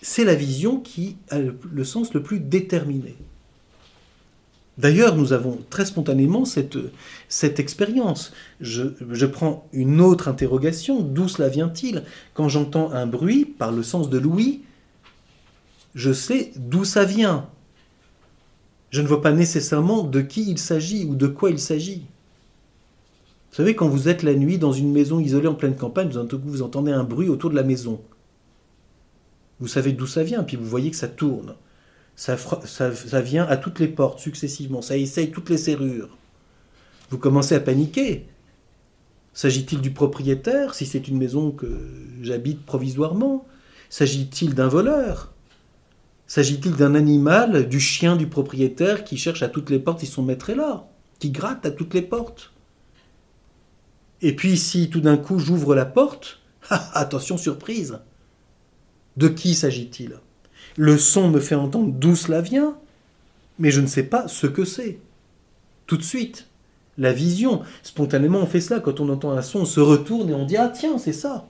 c'est 0.00 0.24
la 0.24 0.34
vision 0.34 0.80
qui 0.80 1.16
a 1.30 1.38
le 1.38 1.84
sens 1.84 2.14
le 2.14 2.22
plus 2.22 2.40
déterminé. 2.40 3.16
D'ailleurs, 4.76 5.16
nous 5.16 5.32
avons 5.32 5.60
très 5.70 5.84
spontanément 5.84 6.44
cette, 6.44 7.60
expérience. 7.60 8.32
Je, 8.60 8.84
je, 9.10 9.26
prends 9.26 9.68
une 9.72 10.00
autre 10.00 10.26
interrogation. 10.26 11.00
D'où 11.00 11.28
cela 11.28 11.48
vient-il? 11.48 12.02
Quand 12.32 12.48
j'entends 12.48 12.90
un 12.90 13.06
bruit, 13.06 13.44
par 13.44 13.70
le 13.70 13.84
sens 13.84 14.10
de 14.10 14.18
l'ouïe, 14.18 14.62
je 15.94 16.12
sais 16.12 16.52
d'où 16.56 16.84
ça 16.84 17.04
vient. 17.04 17.48
Je 18.90 19.00
ne 19.00 19.06
vois 19.06 19.22
pas 19.22 19.32
nécessairement 19.32 20.02
de 20.02 20.20
qui 20.20 20.50
il 20.50 20.58
s'agit 20.58 21.04
ou 21.04 21.14
de 21.14 21.28
quoi 21.28 21.50
il 21.50 21.60
s'agit. 21.60 22.02
Vous 23.54 23.58
savez, 23.58 23.76
quand 23.76 23.86
vous 23.86 24.08
êtes 24.08 24.24
la 24.24 24.34
nuit 24.34 24.58
dans 24.58 24.72
une 24.72 24.90
maison 24.90 25.20
isolée 25.20 25.46
en 25.46 25.54
pleine 25.54 25.76
campagne, 25.76 26.10
vous 26.10 26.62
entendez 26.62 26.90
un 26.90 27.04
bruit 27.04 27.28
autour 27.28 27.50
de 27.50 27.54
la 27.54 27.62
maison. 27.62 28.00
Vous 29.60 29.68
savez 29.68 29.92
d'où 29.92 30.08
ça 30.08 30.24
vient, 30.24 30.42
puis 30.42 30.56
vous 30.56 30.64
voyez 30.64 30.90
que 30.90 30.96
ça 30.96 31.06
tourne. 31.06 31.54
Ça, 32.16 32.34
vient 33.20 33.44
à 33.44 33.56
toutes 33.56 33.78
les 33.78 33.86
portes 33.86 34.18
successivement, 34.18 34.82
ça 34.82 34.96
essaye 34.96 35.30
toutes 35.30 35.50
les 35.50 35.56
serrures. 35.56 36.18
Vous 37.10 37.18
commencez 37.18 37.54
à 37.54 37.60
paniquer. 37.60 38.26
S'agit-il 39.34 39.80
du 39.80 39.92
propriétaire, 39.92 40.74
si 40.74 40.84
c'est 40.84 41.06
une 41.06 41.18
maison 41.18 41.52
que 41.52 41.68
j'habite 42.22 42.66
provisoirement? 42.66 43.46
S'agit-il 43.88 44.56
d'un 44.56 44.66
voleur? 44.66 45.32
S'agit-il 46.26 46.74
d'un 46.74 46.96
animal, 46.96 47.68
du 47.68 47.78
chien 47.78 48.16
du 48.16 48.26
propriétaire 48.26 49.04
qui 49.04 49.16
cherche 49.16 49.44
à 49.44 49.48
toutes 49.48 49.70
les 49.70 49.78
portes 49.78 50.04
son 50.04 50.22
maître 50.24 50.50
est 50.50 50.56
là, 50.56 50.88
qui 51.20 51.30
gratte 51.30 51.64
à 51.64 51.70
toutes 51.70 51.94
les 51.94 52.02
portes? 52.02 52.50
Et 54.22 54.34
puis 54.34 54.56
si 54.56 54.90
tout 54.90 55.00
d'un 55.00 55.16
coup 55.16 55.38
j'ouvre 55.38 55.74
la 55.74 55.84
porte, 55.84 56.40
attention 56.70 57.36
surprise. 57.36 57.98
De 59.16 59.28
qui 59.28 59.54
s'agit-il? 59.54 60.18
Le 60.76 60.98
son 60.98 61.28
me 61.28 61.40
fait 61.40 61.54
entendre 61.54 61.92
d'où 61.92 62.16
cela 62.16 62.40
vient, 62.40 62.76
mais 63.58 63.70
je 63.70 63.80
ne 63.80 63.86
sais 63.86 64.02
pas 64.02 64.26
ce 64.28 64.46
que 64.46 64.64
c'est. 64.64 64.98
Tout 65.86 65.96
de 65.96 66.02
suite. 66.02 66.48
La 66.96 67.12
vision, 67.12 67.62
spontanément 67.82 68.40
on 68.40 68.46
fait 68.46 68.60
cela, 68.60 68.80
quand 68.80 69.00
on 69.00 69.08
entend 69.08 69.32
un 69.32 69.42
son, 69.42 69.60
on 69.60 69.64
se 69.64 69.80
retourne 69.80 70.30
et 70.30 70.34
on 70.34 70.46
dit 70.46 70.56
Ah 70.56 70.68
tiens, 70.68 70.98
c'est 70.98 71.12
ça. 71.12 71.48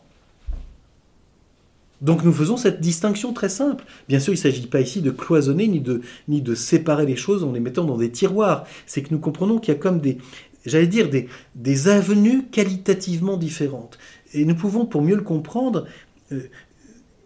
Donc 2.00 2.22
nous 2.24 2.33
faisons 2.33 2.57
cette 2.57 2.81
distinction 2.81 3.33
très 3.33 3.48
simple. 3.48 3.85
Bien 4.09 4.20
sûr, 4.20 4.33
il 4.33 4.37
ne 4.37 4.42
s'agit 4.42 4.66
pas 4.66 4.81
ici 4.81 5.00
de 5.00 5.11
cloisonner 5.11 5.68
ni 5.68 5.81
de, 5.81 6.03
ni 6.29 6.42
de 6.42 6.55
séparer 6.55 7.07
les 7.07 7.16
choses 7.16 7.44
en 7.44 7.53
les 7.53 7.61
mettant 7.61 7.85
dans 7.85 7.96
des 7.96 8.11
tiroirs. 8.11 8.66
C'est 8.87 9.03
que 9.03 9.09
nous 9.11 9.20
comprenons 9.20 9.59
qu'il 9.59 9.72
y 9.72 9.77
a 9.77 9.81
comme 9.81 10.00
des, 10.00 10.18
j'allais 10.64 10.87
dire, 10.87 11.11
des, 11.55 11.88
avenues 11.88 12.44
qualitativement 12.50 13.37
différentes. 13.37 13.98
Et 14.33 14.44
nous 14.44 14.55
pouvons, 14.55 14.87
pour 14.87 15.03
mieux 15.03 15.16
le 15.16 15.22
comprendre, 15.22 15.87
euh, 16.33 16.40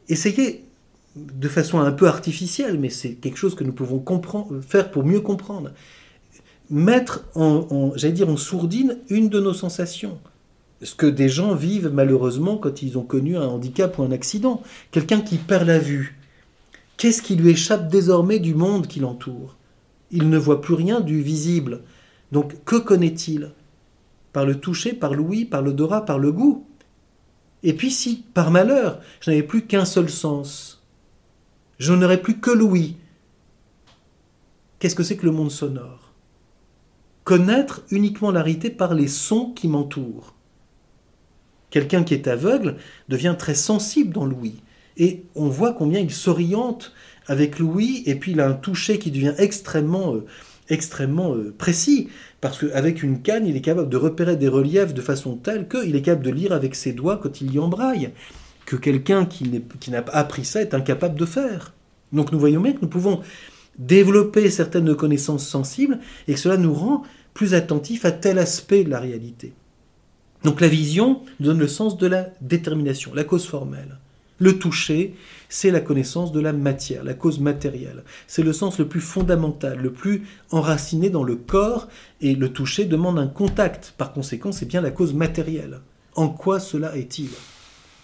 essayer 0.09 0.65
de 1.17 1.49
façon 1.49 1.81
un 1.81 1.93
peu 1.93 2.07
artificielle, 2.07 2.79
mais 2.79 2.91
c'est 2.91 3.15
quelque 3.15 3.39
chose 3.39 3.55
que 3.55 3.65
nous 3.65 3.73
pouvons 3.73 4.03
faire 4.63 4.91
pour 4.91 5.05
mieux 5.05 5.21
comprendre, 5.21 5.73
mettre 6.71 7.25
en, 7.35 7.93
j'allais 7.97 8.13
dire, 8.13 8.29
en 8.29 8.37
sourdine 8.37 8.99
une 9.09 9.29
de 9.29 9.41
nos 9.41 9.55
sensations. 9.55 10.19
Ce 10.83 10.95
que 10.95 11.07
des 11.07 11.29
gens 11.29 11.55
vivent 11.55 11.91
malheureusement 11.93 12.57
quand 12.57 12.83
ils 12.83 12.99
ont 12.99 13.03
connu 13.03 13.37
un 13.37 13.47
handicap 13.47 13.99
ou 13.99 14.03
un 14.05 14.13
accident. 14.13 14.63
Quelqu'un 14.93 15.21
qui 15.21 15.37
perd 15.37 15.67
la 15.67 15.79
vue. 15.79 16.17
Qu'est-ce 16.97 17.23
qui 17.23 17.35
lui 17.35 17.51
échappe 17.51 17.91
désormais 17.91 18.39
du 18.39 18.55
monde 18.55 18.87
qui 18.87 19.01
l'entoure? 19.01 19.57
Il 20.13 20.31
ne 20.31 20.39
voit 20.39 20.61
plus 20.61 20.75
rien 20.75 21.01
du 21.01 21.21
visible. 21.21 21.81
Donc 22.33 22.65
que 22.65 22.77
connaît-il? 22.77 23.53
Par 24.33 24.45
le 24.45 24.61
toucher, 24.61 24.93
par 24.93 25.15
l'ouïe, 25.15 25.45
par 25.45 25.63
l'odorat, 25.63 26.05
par 26.05 26.19
le 26.19 26.33
goût? 26.33 26.67
Et 27.63 27.73
puis 27.73 27.91
si, 27.91 28.25
par 28.35 28.51
malheur, 28.51 29.01
je 29.21 29.31
n'avais 29.31 29.43
plus 29.43 29.67
qu'un 29.67 29.85
seul 29.85 30.09
sens, 30.09 30.85
je 31.79 31.93
n'aurais 31.93 32.23
plus 32.23 32.39
que 32.39 32.51
l'ouïe, 32.51 32.97
qu'est-ce 34.79 34.95
que 34.95 35.03
c'est 35.03 35.17
que 35.17 35.27
le 35.27 35.33
monde 35.33 35.51
sonore? 35.51 36.13
Connaître 37.25 37.83
uniquement 37.91 38.31
la 38.31 38.43
réalité 38.43 38.71
par 38.71 38.95
les 38.95 39.09
sons 39.09 39.51
qui 39.51 39.69
m'entourent. 39.69 40.35
Quelqu'un 41.71 42.05
qui 42.05 42.15
est 42.15 42.29
aveugle 42.29 42.77
devient 43.09 43.37
très 43.39 43.55
sensible 43.55 44.15
dans 44.15 44.25
l'ouïe. 44.25 44.63
Et 44.97 45.25
on 45.35 45.49
voit 45.49 45.75
combien 45.75 46.01
il 46.01 46.11
s'oriente 46.11 46.93
avec 47.27 47.59
l'ouïe, 47.59 48.03
et 48.07 48.15
puis 48.15 48.33
il 48.33 48.41
a 48.41 48.49
un 48.49 48.55
toucher 48.55 48.99
qui 48.99 49.11
devient 49.11 49.35
extrêmement 49.37 50.15
euh, 50.15 50.25
extrêmement 50.71 51.35
euh, 51.35 51.55
précis, 51.57 52.09
parce 52.41 52.59
qu'avec 52.59 53.03
une 53.03 53.23
canne, 53.23 53.47
il 53.47 53.57
est 53.57 53.61
capable 53.61 53.89
de 53.89 53.97
repérer 53.97 54.37
des 54.37 54.49
reliefs 54.49 54.95
de 54.95 55.01
façon 55.01 55.37
telle 55.37 55.69
qu'il 55.69 55.97
est 55.97 56.03
capable 56.03 56.25
de 56.25 56.31
lire 56.31 56.53
avec 56.53 56.75
ses 56.75 56.93
doigts 56.93 57.19
quand 57.23 57.41
il 57.41 57.53
y 57.53 57.59
embraille, 57.59 58.11
que 58.67 58.77
quelqu'un 58.77 59.25
qui 59.25 59.91
n'a 59.91 60.03
pas 60.03 60.13
appris 60.13 60.45
ça 60.45 60.61
est 60.61 60.75
incapable 60.75 61.19
de 61.19 61.25
faire. 61.25 61.73
Donc 62.13 62.33
nous 62.33 62.39
voyons 62.39 62.61
bien 62.61 62.73
que 62.73 62.83
nous 62.83 62.89
pouvons 62.89 63.21
développer 63.79 64.51
certaines 64.51 64.95
connaissances 64.95 65.47
sensibles 65.47 66.01
et 66.27 66.35
que 66.35 66.41
cela 66.41 66.57
nous 66.57 66.75
rend 66.75 67.03
plus 67.35 67.55
attentifs 67.55 68.05
à 68.05 68.13
tel 68.13 68.39
aspect 68.39 68.85
de 68.85 68.91
la 68.91 69.01
réalité. 69.01 69.53
Donc 70.45 70.61
la 70.61 70.69
vision 70.69 71.23
donne 71.41 71.59
le 71.59 71.69
sens 71.69 71.97
de 71.97 72.07
la 72.07 72.29
détermination, 72.41 73.13
la 73.15 73.25
cause 73.25 73.47
formelle. 73.47 73.99
Le 74.41 74.59
toucher, 74.59 75.15
c'est 75.49 75.71
la 75.71 75.81
connaissance 75.81 76.31
de 76.31 76.41
la 76.41 76.53
matière, 76.53 77.03
la 77.03 77.15
cause 77.15 77.41
matérielle. 77.41 78.05
C'est 78.27 78.43
le 78.43 78.53
sens 78.53 78.79
le 78.79 78.87
plus 78.87 79.01
fondamental, 79.01 79.79
le 79.81 79.93
plus 79.93 80.27
enraciné 80.51 81.11
dans 81.11 81.25
le 81.25 81.37
corps, 81.37 81.89
et 82.21 82.35
le 82.35 82.53
toucher 82.53 82.85
demande 82.85 83.19
un 83.19 83.27
contact. 83.27 83.95
Par 83.99 84.13
conséquent, 84.13 84.53
c'est 84.53 84.67
bien 84.67 84.81
la 84.81 84.93
cause 84.93 85.13
matérielle. 85.13 85.81
En 86.15 86.29
quoi 86.29 86.61
cela 86.61 86.97
est-il? 86.97 87.31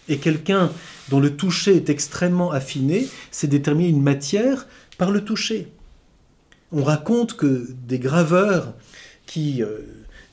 Et 0.08 0.18
quelqu'un 0.18 0.70
dont 1.08 1.20
le 1.20 1.36
toucher 1.36 1.76
est 1.76 1.88
extrêmement 1.88 2.50
affiné, 2.50 3.06
c'est 3.30 3.46
déterminer 3.46 3.88
une 3.88 4.02
matière 4.02 4.66
par 4.98 5.10
le 5.10 5.24
toucher. 5.24 5.68
On 6.72 6.82
raconte 6.82 7.36
que 7.36 7.68
des 7.86 7.98
graveurs 7.98 8.74
qui 9.26 9.62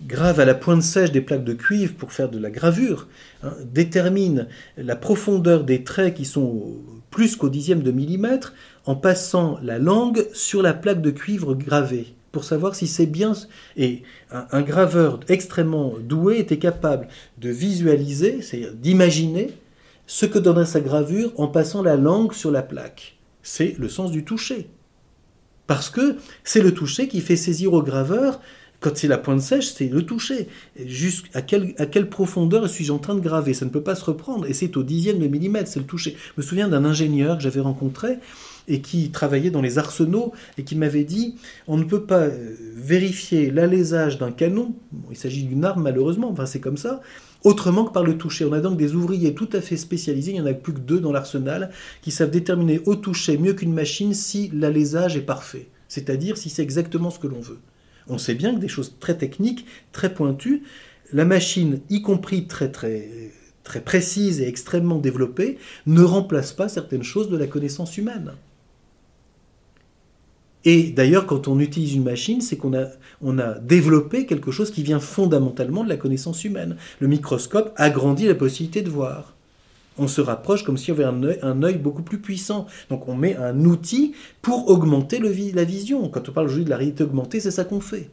gravent 0.05 0.39
à 0.39 0.45
la 0.45 0.55
pointe 0.55 0.83
sèche 0.83 1.11
des 1.11 1.21
plaques 1.21 1.43
de 1.43 1.53
cuivre 1.53 1.93
pour 1.95 2.11
faire 2.11 2.29
de 2.29 2.39
la 2.39 2.49
gravure 2.49 3.07
hein, 3.43 3.53
déterminent 3.65 4.45
la 4.77 4.95
profondeur 4.95 5.63
des 5.63 5.83
traits 5.83 6.15
qui 6.15 6.25
sont 6.25 6.75
plus 7.09 7.35
qu'au 7.35 7.49
dixième 7.49 7.83
de 7.83 7.91
millimètre 7.91 8.53
en 8.85 8.95
passant 8.95 9.59
la 9.61 9.77
langue 9.77 10.25
sur 10.33 10.61
la 10.61 10.73
plaque 10.73 11.01
de 11.01 11.11
cuivre 11.11 11.53
gravée 11.53 12.15
pour 12.31 12.43
savoir 12.43 12.75
si 12.75 12.87
c'est 12.87 13.05
bien. 13.05 13.33
Et 13.77 14.03
un, 14.31 14.61
graveur 14.61 15.19
extrêmement 15.27 15.95
doué 15.99 16.39
était 16.39 16.59
capable 16.59 17.07
de 17.37 17.49
visualiser, 17.49 18.41
c'est-à-dire 18.41 18.73
d'imaginer 18.73 19.51
ce 20.07 20.25
que 20.25 20.39
donnerait 20.39 20.65
sa 20.65 20.79
gravure 20.79 21.31
en 21.37 21.47
passant 21.47 21.83
la 21.83 21.97
langue 21.97 22.33
sur 22.33 22.51
la 22.51 22.63
plaque. 22.63 23.17
C'est 23.43 23.75
le 23.77 23.89
sens 23.89 24.11
du 24.11 24.23
toucher. 24.23 24.69
Parce 25.67 25.89
que 25.89 26.17
c'est 26.43 26.61
le 26.61 26.73
toucher 26.73 27.07
qui 27.07 27.21
fait 27.21 27.35
saisir 27.35 27.73
au 27.73 27.81
graveur 27.81 28.41
quand 28.82 28.98
c'est 28.98 29.08
la 29.08 29.20
pointe 29.20 29.41
sèche, 29.41 29.72
c'est 29.72 29.88
le 29.88 30.02
toucher. 30.04 30.48
Jusqu'à 30.86 31.41
quelle, 31.41 31.74
à 31.78 31.86
quelle 31.86 32.10
profondeur 32.10 32.67
suis-je 32.67 32.91
en 32.91 32.98
train 32.98 33.15
de 33.15 33.22
graver? 33.22 33.54
Ça 33.54 33.63
ne 33.63 33.70
peut 33.70 33.84
pas 33.84 33.96
se 33.96 34.04
reprendre. 34.04 34.48
Et 34.48 34.54
c'est 34.54 34.76
au 34.76 34.84
dixième 34.84 35.20
de 35.20 35.28
millimètre, 35.28 35.70
c'est 35.70 35.80
le 35.80 35.86
toucher. 35.86 36.17
Je 36.36 36.41
me 36.41 36.46
souviens 36.46 36.67
d'un 36.67 36.84
ingénieur 36.84 37.38
que 37.38 37.44
j'avais 37.44 37.62
rencontré 37.62 38.17
et 38.67 38.82
qui 38.82 39.12
travaillait 39.12 39.52
dans 39.52 39.62
les 39.62 39.78
arsenaux 39.78 40.34
et 40.58 40.63
qui 40.63 40.76
m'avait 40.76 41.04
dit 41.04 41.36
on 41.67 41.78
ne 41.78 41.84
peut 41.84 42.04
pas 42.04 42.22
euh, 42.22 42.56
vérifier 42.76 43.52
l'alésage 43.52 44.17
d'un 44.17 44.32
canon, 44.32 44.76
il 45.10 45.17
s'agit 45.17 45.44
d'une 45.44 45.65
arme 45.65 45.84
malheureusement, 45.84 46.30
enfin 46.32 46.46
c'est 46.46 46.60
comme 46.60 46.78
ça, 46.78 47.02
autrement 47.44 47.86
que 47.86 47.94
par 47.94 48.04
le 48.04 48.17
toucher. 48.17 48.46
On 48.46 48.54
a 48.54 48.62
donc 48.62 48.78
des 48.78 48.94
ouvriers 48.94 49.34
tout 49.34 49.50
à 49.54 49.62
fait 49.62 49.78
spécialisés, 49.78 50.32
il 50.32 50.36
n'y 50.36 50.41
en 50.41 50.46
a 50.46 50.54
plus 50.54 50.74
que 50.74 50.80
deux 50.80 51.00
dans 51.00 51.12
l'arsenal, 51.12 51.72
qui 52.02 52.12
savent 52.12 52.32
déterminer 52.32 52.82
au 52.86 52.96
toucher 52.96 53.38
mieux 53.38 53.54
qu'une 53.54 53.74
machine 53.74 54.13
si 54.13 54.52
l'alésage 54.54 55.17
est 55.17 55.22
parfait, 55.22 55.67
c'est-à-dire 55.88 56.38
si 56.38 56.50
c'est 56.50 56.63
exactement 56.63 57.10
ce 57.10 57.20
que 57.20 57.28
l'on 57.28 57.41
veut. 57.41 57.60
On 58.12 58.17
sait 58.17 58.36
bien 58.36 58.54
que 58.54 58.60
des 58.60 58.67
choses 58.67 58.95
très 59.00 59.17
techniques, 59.17 59.65
très 59.93 60.13
pointues, 60.13 60.63
la 61.13 61.26
machine, 61.26 61.80
y 61.89 62.02
compris 62.02 62.45
très 62.45 62.71
précise 63.86 64.41
et 64.41 64.47
extrêmement 64.47 65.00
développée, 65.00 65.58
ne 65.86 66.04
remplace 66.04 66.52
pas 66.52 66.67
certaines 66.67 67.04
choses 67.04 67.30
de 67.30 67.38
la 67.38 67.47
connaissance 67.47 67.97
humaine. 67.97 68.34
Et 70.65 70.91
d'ailleurs, 70.91 71.26
quand 71.26 71.47
on 71.47 71.60
utilise 71.60 71.95
une 71.95 72.04
machine, 72.04 72.41
c'est 72.41 72.58
qu'on 72.58 72.74
a, 72.78 72.88
on 73.21 73.39
a 73.39 73.58
développé 73.60 74.26
quelque 74.26 74.52
chose 74.52 74.71
qui 74.71 74.84
vient 74.84 75.00
fondamentalement 75.00 75.84
de 75.84 75.89
la 75.89 75.97
connaissance 75.97 76.43
humaine. 76.43 76.76
Le 77.00 77.08
microscope 77.08 77.74
agrandit 77.78 78.28
la 78.28 78.36
possibilité 78.36 78.82
de 78.82 78.89
voir 78.89 79.36
on 79.97 80.08
se 80.08 80.21
rapproche 80.21 80.63
comme 80.63 80.77
si 80.77 80.91
on 80.91 80.95
avait 80.95 81.41
un 81.41 81.63
œil, 81.63 81.77
beaucoup 81.77 82.01
plus 82.01 82.19
puissant. 82.19 82.65
Donc 82.89 83.08
on 83.08 83.15
met 83.15 83.36
un 83.36 83.65
outil 83.65 84.13
pour 84.41 84.69
augmenter 84.69 85.19
la 85.19 85.63
vision. 85.63 86.10
Quand 86.10 86.30
on 86.30 86.32
parle 86.32 86.47
aujourd'hui 86.47 86.65
de 86.65 86.69
la 86.69 86.77
réalité 86.77 87.04
augmentée, 87.04 87.39
c'est 87.39 87.51
ça 87.51 87.65
qu'on 87.65 87.82
fait. 87.82 88.10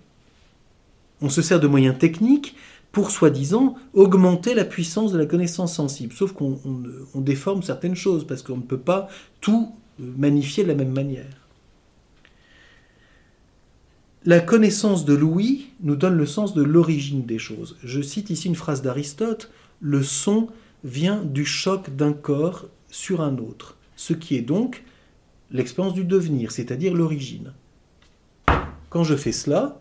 On 1.20 1.28
se 1.28 1.42
sert 1.42 1.60
de 1.60 1.66
moyens 1.66 1.98
techniques 1.98 2.54
pour, 2.92 3.10
soi-disant, 3.10 3.76
augmenter 3.92 4.54
la 4.54 4.64
puissance 4.64 5.12
de 5.12 5.18
la 5.18 5.26
connaissance 5.26 5.74
sensible. 5.74 6.14
Sauf 6.14 6.32
qu'on 6.32 6.58
déforme 7.16 7.62
certaines 7.62 7.94
choses, 7.94 8.26
parce 8.26 8.42
qu'on 8.42 8.56
ne 8.56 8.62
peut 8.62 8.78
pas 8.78 9.08
tout 9.40 9.72
euh, 10.00 10.04
magnifier 10.16 10.64
de 10.64 10.68
la 10.68 10.74
même 10.74 10.92
manière. 10.92 11.26
La 14.24 14.40
connaissance 14.40 15.04
de 15.04 15.14
l'ouïe 15.14 15.66
nous 15.82 15.96
donne 15.96 16.16
le 16.16 16.26
sens 16.26 16.54
de 16.54 16.62
l'origine 16.62 17.24
des 17.24 17.38
choses. 17.38 17.76
Je 17.84 18.00
cite 18.00 18.30
ici 18.30 18.48
une 18.48 18.54
phrase 18.54 18.82
d'Aristote, 18.82 19.50
le 19.80 20.02
son 20.02 20.48
vient 20.84 21.22
du 21.22 21.44
choc 21.44 21.94
d'un 21.94 22.12
corps 22.12 22.66
sur 22.88 23.20
un 23.20 23.38
autre, 23.38 23.76
ce 23.96 24.12
qui 24.12 24.36
est 24.36 24.42
donc 24.42 24.84
l'expérience 25.50 25.94
du 25.94 26.04
devenir, 26.04 26.52
c'est-à-dire 26.52 26.94
l'origine. 26.94 27.52
Quand 28.90 29.04
je 29.04 29.16
fais 29.16 29.32
cela, 29.32 29.80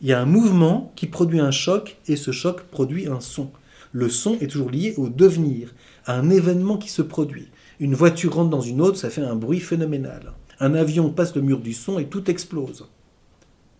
il 0.00 0.08
y 0.08 0.12
a 0.12 0.20
un 0.20 0.26
mouvement 0.26 0.92
qui 0.96 1.06
produit 1.06 1.40
un 1.40 1.50
choc 1.50 1.98
et 2.06 2.16
ce 2.16 2.30
choc 2.30 2.62
produit 2.64 3.06
un 3.06 3.20
son. 3.20 3.50
Le 3.92 4.08
son 4.08 4.36
est 4.40 4.48
toujours 4.48 4.70
lié 4.70 4.94
au 4.96 5.08
devenir, 5.08 5.72
à 6.04 6.18
un 6.18 6.30
événement 6.30 6.76
qui 6.76 6.90
se 6.90 7.02
produit. 7.02 7.48
Une 7.78 7.94
voiture 7.94 8.34
rentre 8.34 8.50
dans 8.50 8.60
une 8.60 8.80
autre, 8.80 8.98
ça 8.98 9.10
fait 9.10 9.22
un 9.22 9.36
bruit 9.36 9.60
phénoménal. 9.60 10.32
Un 10.60 10.74
avion 10.74 11.10
passe 11.10 11.34
le 11.34 11.42
mur 11.42 11.60
du 11.60 11.72
son 11.72 11.98
et 11.98 12.06
tout 12.06 12.30
explose. 12.30 12.88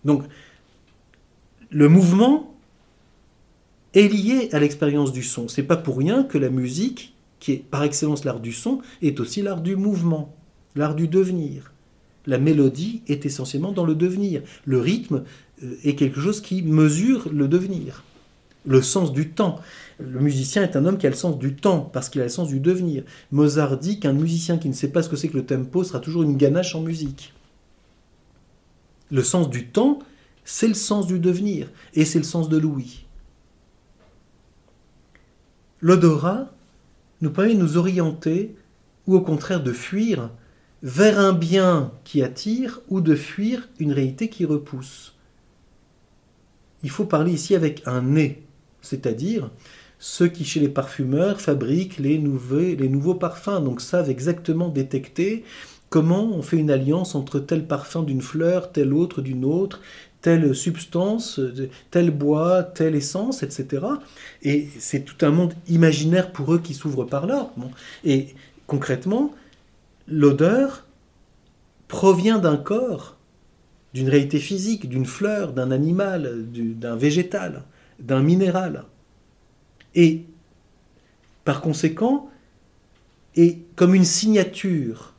Donc, 0.05 0.25
le 1.71 1.89
mouvement 1.89 2.54
est 3.95 4.09
lié 4.09 4.49
à 4.53 4.59
l'expérience 4.59 5.13
du 5.13 5.23
son. 5.23 5.49
C'est 5.49 5.63
pas 5.63 5.77
pour 5.77 5.97
rien 5.97 6.25
que 6.25 6.39
la 6.39 6.51
musique, 6.51 7.15
qui 7.41 7.53
est 7.53 7.57
par 7.57 7.83
excellence 7.85 8.25
l'art 8.25 8.41
du 8.41 8.53
son, 8.53 8.81
est 9.03 9.21
aussi 9.21 9.43
l'art 9.43 9.61
du 9.61 9.77
mouvement, 9.77 10.35
l'art 10.75 10.95
du 10.95 11.09
devenir. 11.09 11.73
La 12.27 12.39
mélodie 12.39 13.03
est 13.07 13.27
essentiellement 13.27 13.73
dans 13.73 13.85
le 13.85 13.95
devenir. 13.95 14.43
Le 14.65 14.81
rythme 14.81 15.25
euh, 15.63 15.77
est 15.85 15.95
quelque 15.95 16.21
chose 16.21 16.41
qui 16.41 16.63
mesure 16.63 17.29
le 17.33 17.49
devenir, 17.49 18.03
le 18.67 18.83
sens 18.83 19.13
du 19.13 19.31
temps. 19.31 19.61
Le 19.99 20.21
musicien 20.21 20.63
est 20.63 20.75
un 20.75 20.87
homme 20.87 20.99
qui 20.99 21.07
a 21.07 21.11
le 21.11 21.17
sens 21.17 21.39
du 21.39 21.55
temps 21.55 21.81
parce 21.81 22.09
qu'il 22.09 22.23
a 22.23 22.25
le 22.25 22.31
sens 22.31 22.49
du 22.49 22.61
devenir. 22.61 23.05
Mozart 23.31 23.77
dit 23.79 24.01
qu'un 24.01 24.15
musicien 24.15 24.57
qui 24.59 24.69
ne 24.69 24.75
sait 24.75 24.89
pas 24.89 25.03
ce 25.03 25.09
que 25.09 25.17
c'est 25.17 25.29
que 25.29 25.37
le 25.37 25.47
tempo 25.47 25.85
sera 25.85 26.01
toujours 26.01 26.23
une 26.23 26.37
ganache 26.37 26.75
en 26.75 26.81
musique. 26.81 27.35
Le 29.11 29.23
sens 29.23 29.51
du 29.51 29.67
temps, 29.67 29.99
c'est 30.45 30.67
le 30.67 30.75
sens 30.75 31.07
du 31.07 31.21
devenir 31.21 31.69
et 31.93 32.05
c'est 32.05 32.19
le 32.19 32.25
sens 32.25 32.49
de 32.49 32.57
l'ouïe. 32.57 33.04
L'odorat 35.85 36.51
nous 37.21 37.29
permet 37.29 37.55
de 37.55 37.61
nous 37.61 37.77
orienter 37.77 38.55
ou 39.07 39.17
au 39.17 39.21
contraire 39.21 39.63
de 39.63 39.71
fuir 39.71 40.31
vers 40.83 41.19
un 41.19 41.35
bien 41.35 41.93
qui 42.05 42.23
attire 42.23 42.81
ou 42.89 43.03
de 43.03 43.15
fuir 43.15 43.69
une 43.79 43.93
réalité 43.93 44.31
qui 44.31 44.47
repousse. 44.47 45.15
Il 46.85 46.89
faut 46.89 47.05
parler 47.05 47.33
ici 47.33 47.55
avec 47.55 47.83
un 47.85 48.01
nez, 48.01 48.47
c'est-à-dire 48.81 49.51
ceux 49.99 50.29
qui 50.29 50.47
chez 50.47 50.59
les 50.59 50.71
parfumeurs 50.71 51.39
fabriquent 51.39 51.99
les 51.99 52.17
nouveaux, 52.19 53.15
parfums, 53.17 53.63
donc 53.63 53.83
savent 53.83 54.09
exactement 54.09 54.71
détecter 54.71 55.45
comment 55.91 56.25
on 56.25 56.41
fait 56.41 56.57
une 56.57 56.71
alliance 56.71 57.15
entre 57.15 57.41
tel 57.41 57.67
parfum 57.67 58.05
d'une 58.05 58.23
fleur, 58.23 58.73
tel 58.73 58.95
autre 58.95 59.21
d'une 59.21 59.45
autre, 59.45 59.83
telle 60.25 60.55
substance, 60.55 61.39
tel 61.91 62.11
bois, 62.11 62.63
telle 62.63 62.95
essence, 62.95 63.43
etc. 63.43 63.85
Et 64.43 64.71
c'est 64.79 65.05
tout 65.05 65.27
un 65.27 65.31
monde 65.31 65.53
imaginaire 65.69 66.33
pour 66.33 66.55
eux 66.55 66.61
qui 66.61 66.73
s'ouvre 66.73 67.05
par 67.05 67.27
là. 67.27 67.53
Et 68.05 68.29
concrètement, 68.67 69.35
l'odeur 70.09 70.87
provient 71.89 72.39
d'un 72.39 72.57
corps, 72.57 73.19
d'une 73.93 74.09
réalité 74.09 74.39
physique, 74.39 74.89
d'une 74.89 75.05
fleur, 75.05 75.53
d'un 75.53 75.71
animal, 75.71 76.47
d'un 76.49 76.97
végétal, 76.97 77.65
d'un 77.99 78.23
minéral. 78.23 78.85
Et 79.95 80.23
par 81.45 81.61
conséquent, 81.61 82.31
est 83.37 83.59
comme 83.77 83.95
une 83.95 84.07
signature 84.07 85.13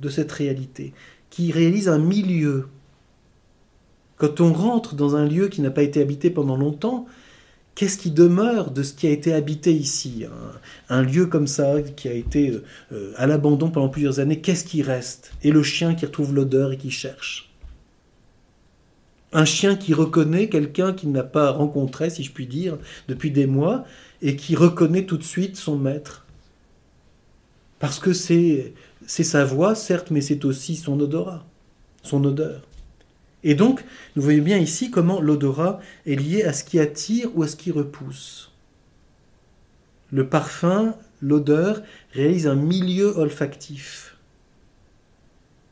de 0.00 0.08
cette 0.08 0.32
réalité 0.32 0.94
qui 1.28 1.52
réalise 1.52 1.90
un 1.90 1.98
milieu 1.98 2.68
quand 4.16 4.40
on 4.40 4.52
rentre 4.52 4.94
dans 4.94 5.16
un 5.16 5.26
lieu 5.26 5.48
qui 5.48 5.60
n'a 5.60 5.70
pas 5.70 5.82
été 5.82 6.00
habité 6.00 6.30
pendant 6.30 6.56
longtemps, 6.56 7.06
qu'est-ce 7.74 7.98
qui 7.98 8.10
demeure 8.10 8.70
de 8.70 8.82
ce 8.82 8.94
qui 8.94 9.06
a 9.06 9.10
été 9.10 9.34
habité 9.34 9.72
ici? 9.72 10.24
Un, 10.88 11.02
lieu 11.02 11.26
comme 11.26 11.46
ça, 11.46 11.82
qui 11.82 12.08
a 12.08 12.12
été 12.12 12.60
euh, 12.92 13.12
à 13.16 13.26
l'abandon 13.26 13.70
pendant 13.70 13.90
plusieurs 13.90 14.18
années, 14.18 14.40
qu'est-ce 14.40 14.64
qui 14.64 14.82
reste? 14.82 15.32
Et 15.42 15.50
le 15.50 15.62
chien 15.62 15.94
qui 15.94 16.06
retrouve 16.06 16.34
l'odeur 16.34 16.72
et 16.72 16.78
qui 16.78 16.90
cherche? 16.90 17.52
Un 19.32 19.44
chien 19.44 19.76
qui 19.76 19.92
reconnaît 19.92 20.48
quelqu'un 20.48 20.94
qu'il 20.94 21.12
n'a 21.12 21.24
pas 21.24 21.50
rencontré, 21.50 22.08
si 22.08 22.24
je 22.24 22.32
puis 22.32 22.46
dire, 22.46 22.78
depuis 23.08 23.30
des 23.30 23.46
mois, 23.46 23.84
et 24.22 24.34
qui 24.36 24.56
reconnaît 24.56 25.04
tout 25.04 25.18
de 25.18 25.22
suite 25.22 25.56
son 25.56 25.76
maître? 25.76 26.24
Parce 27.78 27.98
que 27.98 28.14
c'est 28.14 28.72
sa 29.06 29.44
voix, 29.44 29.74
certes, 29.74 30.10
mais 30.10 30.22
c'est 30.22 30.46
aussi 30.46 30.76
son 30.76 30.98
odorat, 30.98 31.44
son 32.02 32.24
odeur. 32.24 32.62
Et 33.44 33.54
donc, 33.54 33.84
nous 34.16 34.22
voyons 34.22 34.42
bien 34.42 34.58
ici 34.58 34.90
comment 34.90 35.20
l'odorat 35.20 35.80
est 36.06 36.16
lié 36.16 36.42
à 36.44 36.52
ce 36.52 36.64
qui 36.64 36.80
attire 36.80 37.30
ou 37.36 37.42
à 37.42 37.48
ce 37.48 37.56
qui 37.56 37.70
repousse. 37.70 38.52
Le 40.10 40.28
parfum, 40.28 40.94
l'odeur, 41.20 41.82
réalise 42.12 42.46
un 42.46 42.54
milieu 42.54 43.16
olfactif. 43.18 44.16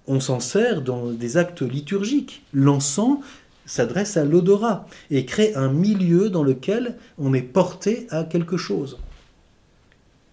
On 0.07 0.21
s'en 0.21 0.41
sert 0.41 0.83
dans 0.83 1.11
des 1.11 1.37
actes 1.37 1.63
liturgiques. 1.63 2.45
L'encens 2.53 3.19
s'adresse 3.67 4.17
à 4.17 4.25
l'odorat 4.25 4.87
et 5.11 5.25
crée 5.25 5.55
un 5.55 5.73
milieu 5.73 6.29
dans 6.29 6.43
lequel 6.43 6.97
on 7.19 7.33
est 7.33 7.43
porté 7.43 8.07
à 8.11 8.25
quelque 8.25 8.57
chose. 8.57 8.99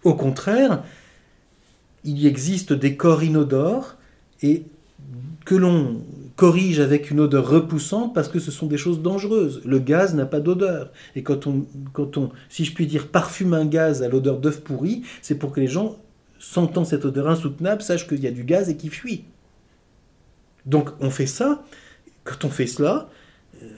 Au 0.04 0.14
contraire, 0.14 0.82
il 2.04 2.26
existe 2.26 2.72
des 2.72 2.96
corps 2.96 3.22
inodores 3.22 3.96
et 4.42 4.64
que 5.44 5.54
l'on 5.54 6.02
corrige 6.42 6.80
avec 6.80 7.12
une 7.12 7.20
odeur 7.20 7.48
repoussante 7.48 8.12
parce 8.12 8.26
que 8.26 8.40
ce 8.40 8.50
sont 8.50 8.66
des 8.66 8.76
choses 8.76 9.00
dangereuses. 9.00 9.62
Le 9.64 9.78
gaz 9.78 10.12
n'a 10.12 10.26
pas 10.26 10.40
d'odeur. 10.40 10.90
Et 11.14 11.22
quand 11.22 11.46
on, 11.46 11.66
quand 11.92 12.16
on, 12.16 12.30
si 12.48 12.64
je 12.64 12.74
puis 12.74 12.88
dire, 12.88 13.06
parfume 13.06 13.54
un 13.54 13.64
gaz 13.64 14.02
à 14.02 14.08
l'odeur 14.08 14.40
d'œuf 14.40 14.60
pourri, 14.60 15.02
c'est 15.20 15.36
pour 15.36 15.52
que 15.52 15.60
les 15.60 15.68
gens, 15.68 15.98
sentant 16.40 16.84
cette 16.84 17.04
odeur 17.04 17.28
insoutenable, 17.28 17.80
sachent 17.80 18.08
qu'il 18.08 18.18
y 18.18 18.26
a 18.26 18.32
du 18.32 18.42
gaz 18.42 18.68
et 18.68 18.76
qu'ils 18.76 18.90
fuient. 18.90 19.22
Donc 20.66 20.90
on 20.98 21.10
fait 21.10 21.28
ça. 21.28 21.62
Quand 22.24 22.44
on 22.44 22.50
fait 22.50 22.66
cela, 22.66 23.08
euh, 23.62 23.68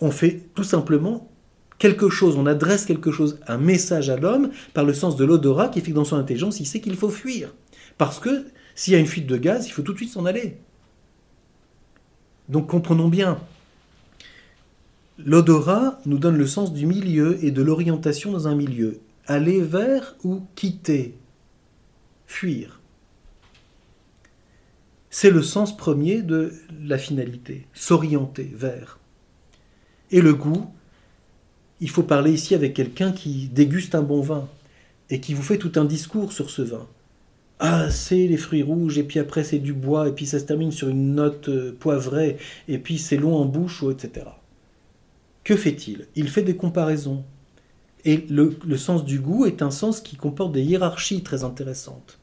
on 0.00 0.10
fait 0.10 0.40
tout 0.54 0.64
simplement 0.64 1.30
quelque 1.76 2.08
chose, 2.08 2.36
on 2.38 2.46
adresse 2.46 2.86
quelque 2.86 3.12
chose, 3.12 3.40
un 3.46 3.58
message 3.58 4.08
à 4.08 4.16
l'homme 4.16 4.48
par 4.72 4.84
le 4.84 4.94
sens 4.94 5.16
de 5.16 5.24
l'odorat 5.26 5.68
qui 5.68 5.82
fait 5.82 5.90
que 5.90 5.96
dans 5.96 6.04
son 6.04 6.16
intelligence, 6.16 6.60
il 6.60 6.66
sait 6.66 6.80
qu'il 6.80 6.96
faut 6.96 7.10
fuir. 7.10 7.52
Parce 7.98 8.18
que 8.18 8.46
s'il 8.74 8.94
y 8.94 8.96
a 8.96 9.00
une 9.00 9.06
fuite 9.06 9.26
de 9.26 9.36
gaz, 9.36 9.66
il 9.66 9.70
faut 9.72 9.82
tout 9.82 9.92
de 9.92 9.98
suite 9.98 10.12
s'en 10.12 10.24
aller. 10.24 10.56
Donc 12.48 12.68
comprenons 12.68 13.08
bien, 13.08 13.38
l'odorat 15.18 16.00
nous 16.06 16.18
donne 16.18 16.36
le 16.36 16.46
sens 16.46 16.72
du 16.72 16.86
milieu 16.86 17.42
et 17.44 17.50
de 17.50 17.62
l'orientation 17.62 18.32
dans 18.32 18.48
un 18.48 18.54
milieu. 18.54 19.00
Aller 19.26 19.60
vers 19.60 20.14
ou 20.22 20.42
quitter, 20.54 21.14
fuir. 22.26 22.80
C'est 25.10 25.30
le 25.30 25.42
sens 25.42 25.76
premier 25.76 26.22
de 26.22 26.52
la 26.80 26.98
finalité, 26.98 27.66
s'orienter 27.72 28.52
vers. 28.54 29.00
Et 30.10 30.20
le 30.20 30.34
goût, 30.34 30.70
il 31.80 31.90
faut 31.90 32.02
parler 32.02 32.32
ici 32.32 32.54
avec 32.54 32.74
quelqu'un 32.74 33.12
qui 33.12 33.48
déguste 33.48 33.94
un 33.94 34.02
bon 34.02 34.20
vin 34.20 34.48
et 35.10 35.20
qui 35.20 35.34
vous 35.34 35.42
fait 35.42 35.58
tout 35.58 35.72
un 35.76 35.84
discours 35.84 36.32
sur 36.32 36.50
ce 36.50 36.62
vin. 36.62 36.86
Ah, 37.58 37.90
c'est 37.90 38.26
les 38.26 38.36
fruits 38.36 38.62
rouges, 38.62 38.98
et 38.98 39.02
puis 39.02 39.18
après 39.18 39.42
c'est 39.42 39.58
du 39.58 39.72
bois, 39.72 40.08
et 40.08 40.12
puis 40.12 40.26
ça 40.26 40.38
se 40.38 40.44
termine 40.44 40.72
sur 40.72 40.88
une 40.88 41.14
note 41.14 41.48
euh, 41.48 41.74
poivrée, 41.78 42.36
et 42.68 42.78
puis 42.78 42.98
c'est 42.98 43.16
long 43.16 43.34
en 43.34 43.46
bouche, 43.46 43.82
etc. 43.90 44.26
Que 45.42 45.56
fait-il? 45.56 46.06
Il 46.16 46.28
fait 46.28 46.42
des 46.42 46.56
comparaisons. 46.56 47.24
Et 48.04 48.26
le, 48.28 48.76
sens 48.76 49.04
du 49.04 49.20
goût 49.20 49.46
est 49.46 49.62
un 49.62 49.70
sens 49.70 50.00
qui 50.00 50.16
comporte 50.16 50.52
des 50.52 50.62
hiérarchies 50.62 51.22
très 51.22 51.44
intéressantes. 51.44 52.18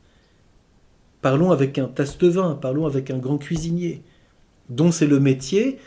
Parlons 1.21 1.51
avec 1.51 1.77
un 1.77 1.87
taste-vin, 1.87 2.57
parlons 2.61 2.85
avec 2.85 3.09
un 3.09 3.17
grand 3.17 3.37
cuisinier, 3.37 4.01
dont 4.69 4.91
c'est 4.91 5.07
le 5.07 5.19
métier 5.19 5.79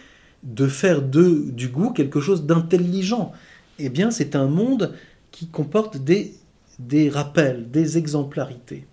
de 0.42 0.66
faire 0.66 1.02
du 1.02 1.68
goût 1.68 1.92
quelque 1.92 2.20
chose 2.20 2.44
d'intelligent. 2.46 3.32
Eh 3.78 3.90
bien, 3.90 4.10
c'est 4.10 4.34
un 4.34 4.48
monde 4.48 4.94
qui 5.30 5.46
comporte 5.46 5.98
des 5.98 7.10
rappels, 7.10 7.70
des 7.70 7.96
exemplarités. 7.96 8.86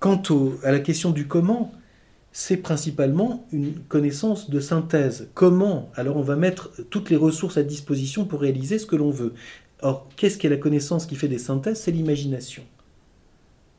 Quant 0.00 0.22
à 0.64 0.72
la 0.72 0.80
question 0.80 1.10
du 1.10 1.28
comment, 1.28 1.72
c'est 2.32 2.56
principalement 2.56 3.46
une 3.52 3.74
connaissance 3.80 4.48
de 4.48 4.58
synthèse. 4.58 5.28
Comment? 5.34 5.90
Alors 5.94 6.16
on 6.16 6.22
va 6.22 6.36
mettre 6.36 6.70
toutes 6.88 7.10
les 7.10 7.16
ressources 7.16 7.58
à 7.58 7.62
disposition 7.62 8.24
pour 8.24 8.40
réaliser 8.40 8.78
ce 8.78 8.86
que 8.86 8.96
l'on 8.96 9.10
veut. 9.10 9.34
Or, 9.82 10.08
qu'est-ce 10.16 10.38
qu'est 10.38 10.48
la 10.48 10.56
connaissance 10.56 11.06
qui 11.06 11.16
fait 11.16 11.28
des 11.28 11.38
synthèses? 11.38 11.80
C'est 11.80 11.90
l'imagination. 11.90 12.62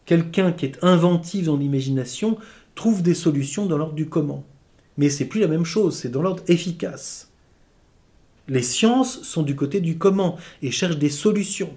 Quelqu'un 0.05 0.51
qui 0.51 0.65
est 0.65 0.83
inventif 0.83 1.45
dans 1.45 1.57
l'imagination 1.57 2.37
trouve 2.75 3.01
des 3.01 3.13
solutions 3.13 3.65
dans 3.65 3.77
l'ordre 3.77 3.93
du 3.93 4.07
comment. 4.07 4.43
Mais 4.97 5.09
c'est 5.09 5.25
plus 5.25 5.41
la 5.41 5.47
même 5.47 5.65
chose, 5.65 5.95
c'est 5.97 6.09
dans 6.09 6.21
l'ordre 6.21 6.43
efficace. 6.47 7.29
Les 8.47 8.61
sciences 8.61 9.23
sont 9.23 9.43
du 9.43 9.55
côté 9.55 9.79
du 9.79 9.97
comment 9.97 10.37
et 10.61 10.71
cherchent 10.71 10.97
des 10.97 11.09
solutions, 11.09 11.73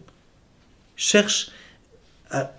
cherchent 0.96 1.50
à 2.30 2.52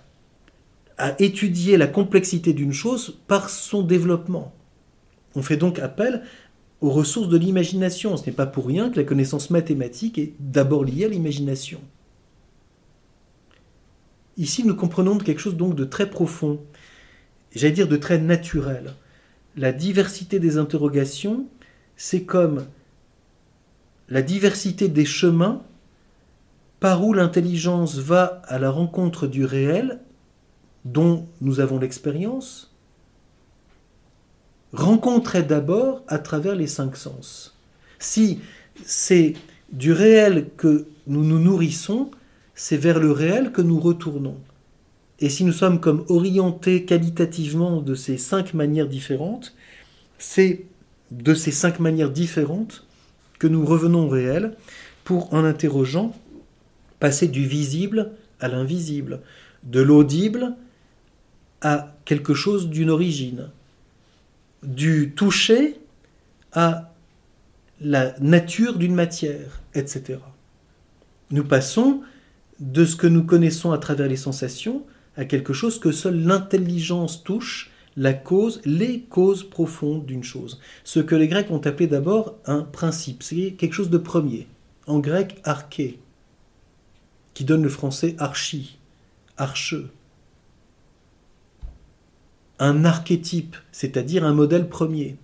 à 0.98 1.20
étudier 1.20 1.76
la 1.76 1.86
complexité 1.86 2.52
d'une 2.52 2.72
chose 2.72 3.18
par 3.26 3.50
son 3.50 3.82
développement. 3.82 4.54
On 5.34 5.42
fait 5.42 5.56
donc 5.56 5.78
appel 5.78 6.22
aux 6.80 6.90
ressources 6.90 7.28
de 7.28 7.36
l'imagination. 7.36 8.16
Ce 8.16 8.26
n'est 8.26 8.36
pas 8.36 8.46
pour 8.46 8.66
rien 8.66 8.90
que 8.90 8.96
la 8.96 9.04
connaissance 9.04 9.50
mathématique 9.50 10.18
est 10.18 10.34
d'abord 10.40 10.84
liée 10.84 11.04
à 11.04 11.08
l'imagination. 11.08 11.80
Ici, 14.36 14.64
nous 14.64 14.74
comprenons 14.74 15.16
quelque 15.18 15.40
chose 15.40 15.56
donc 15.56 15.74
de 15.74 15.84
très 15.84 16.10
profond, 16.10 16.60
j'allais 17.54 17.72
dire 17.72 17.88
de 17.88 17.96
très 17.96 18.18
naturel. 18.18 18.94
La 19.56 19.72
diversité 19.72 20.38
des 20.38 20.58
interrogations, 20.58 21.46
c'est 21.96 22.24
comme 22.24 22.66
la 24.10 24.20
diversité 24.20 24.88
des 24.88 25.06
chemins 25.06 25.62
par 26.80 27.02
où 27.04 27.14
l'intelligence 27.14 27.96
va 27.96 28.42
à 28.44 28.58
la 28.58 28.70
rencontre 28.70 29.26
du 29.26 29.46
réel 29.46 30.00
dont 30.92 31.26
nous 31.40 31.60
avons 31.60 31.78
l'expérience, 31.78 32.72
rencontrait 34.72 35.42
d'abord 35.42 36.02
à 36.06 36.18
travers 36.18 36.54
les 36.54 36.66
cinq 36.66 36.96
sens. 36.96 37.56
Si 37.98 38.40
c'est 38.84 39.34
du 39.72 39.92
réel 39.92 40.48
que 40.56 40.86
nous 41.06 41.24
nous 41.24 41.40
nourrissons, 41.40 42.10
c'est 42.54 42.76
vers 42.76 43.00
le 43.00 43.10
réel 43.10 43.52
que 43.52 43.62
nous 43.62 43.80
retournons. 43.80 44.36
Et 45.18 45.28
si 45.28 45.44
nous 45.44 45.52
sommes 45.52 45.80
comme 45.80 46.04
orientés 46.08 46.84
qualitativement 46.84 47.80
de 47.80 47.94
ces 47.94 48.18
cinq 48.18 48.54
manières 48.54 48.88
différentes, 48.88 49.54
c'est 50.18 50.66
de 51.10 51.34
ces 51.34 51.52
cinq 51.52 51.80
manières 51.80 52.10
différentes 52.10 52.84
que 53.38 53.46
nous 53.46 53.64
revenons 53.64 54.06
au 54.06 54.08
réel 54.08 54.56
pour, 55.04 55.32
en 55.34 55.44
interrogeant, 55.44 56.14
passer 57.00 57.28
du 57.28 57.46
visible 57.46 58.12
à 58.40 58.48
l'invisible, 58.48 59.20
de 59.64 59.80
l'audible 59.80 60.54
à 61.60 61.94
quelque 62.04 62.34
chose 62.34 62.68
d'une 62.68 62.90
origine, 62.90 63.50
du 64.62 65.12
toucher 65.14 65.78
à 66.52 66.92
la 67.80 68.18
nature 68.20 68.78
d'une 68.78 68.94
matière, 68.94 69.60
etc. 69.74 70.18
Nous 71.30 71.44
passons 71.44 72.02
de 72.60 72.84
ce 72.84 72.96
que 72.96 73.06
nous 73.06 73.24
connaissons 73.24 73.72
à 73.72 73.78
travers 73.78 74.08
les 74.08 74.16
sensations 74.16 74.84
à 75.16 75.24
quelque 75.24 75.52
chose 75.52 75.78
que 75.78 75.92
seule 75.92 76.22
l'intelligence 76.22 77.24
touche, 77.24 77.70
la 77.96 78.12
cause, 78.12 78.60
les 78.64 79.00
causes 79.00 79.48
profondes 79.48 80.04
d'une 80.04 80.24
chose. 80.24 80.60
Ce 80.84 81.00
que 81.00 81.14
les 81.14 81.28
Grecs 81.28 81.50
ont 81.50 81.60
appelé 81.64 81.86
d'abord 81.86 82.36
un 82.44 82.62
principe, 82.62 83.22
c'est 83.22 83.52
quelque 83.52 83.72
chose 83.72 83.90
de 83.90 83.98
premier. 83.98 84.46
En 84.86 84.98
grec, 84.98 85.40
arché, 85.44 85.98
qui 87.32 87.44
donne 87.44 87.62
le 87.62 87.68
français 87.68 88.14
archi, 88.18 88.78
archeux 89.36 89.90
un 92.58 92.84
archétype, 92.84 93.56
c'est-à-dire 93.72 94.24
un 94.24 94.32
modèle 94.32 94.68
premier. 94.68 95.16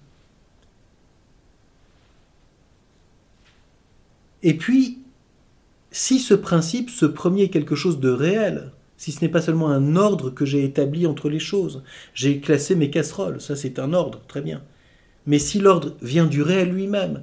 Et 4.43 4.55
puis, 4.55 4.99
si 5.91 6.19
ce 6.19 6.35
principe, 6.35 6.91
ce 6.91 7.07
premier 7.07 7.45
est 7.45 7.49
quelque 7.49 7.75
chose 7.75 8.01
de 8.01 8.11
réel, 8.11 8.73
si 8.97 9.13
ce 9.13 9.21
n'est 9.23 9.31
pas 9.31 9.43
seulement 9.43 9.69
un 9.69 9.97
ordre 9.97 10.31
que 10.31 10.45
j'ai 10.45 10.65
établi 10.65 11.07
entre 11.07 11.29
les 11.29 11.39
choses, 11.39 11.83
j'ai 12.15 12.41
classé 12.41 12.75
mes 12.75 12.91
casseroles, 12.91 13.41
ça 13.41 13.57
c'est 13.57 13.79
un 13.79 13.93
ordre, 13.93 14.21
très 14.29 14.43
bien. 14.43 14.63
Mais 15.27 15.39
si 15.39 15.59
l'ordre 15.59 15.97
vient 16.03 16.27
du 16.27 16.43
réel 16.43 16.71
lui-même, 16.71 17.23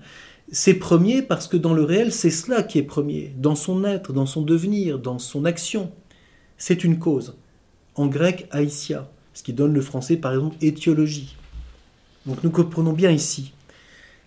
c'est 0.52 0.74
premier 0.74 1.22
parce 1.22 1.48
que 1.48 1.58
dans 1.58 1.74
le 1.74 1.84
réel, 1.84 2.12
c'est 2.12 2.32
cela 2.32 2.64
qui 2.64 2.80
est 2.80 2.84
premier, 2.84 3.34
dans 3.38 3.56
son 3.56 3.84
être, 3.84 4.14
dans 4.14 4.26
son 4.26 4.42
devenir, 4.42 4.98
dans 4.98 5.20
son 5.20 5.46
action. 5.46 5.92
C'est 6.58 6.84
une 6.84 7.00
cause. 7.00 7.38
En 7.96 8.08
grec, 8.08 8.48
aïsia 8.52 9.10
ce 9.40 9.44
qui 9.44 9.54
donne 9.54 9.74
le 9.74 9.80
français 9.80 10.18
par 10.18 10.34
exemple 10.34 10.58
étiologie. 10.60 11.38
Donc 12.26 12.44
nous 12.44 12.52
comprenons 12.52 12.92
bien 12.92 13.10
ici. 13.10 13.54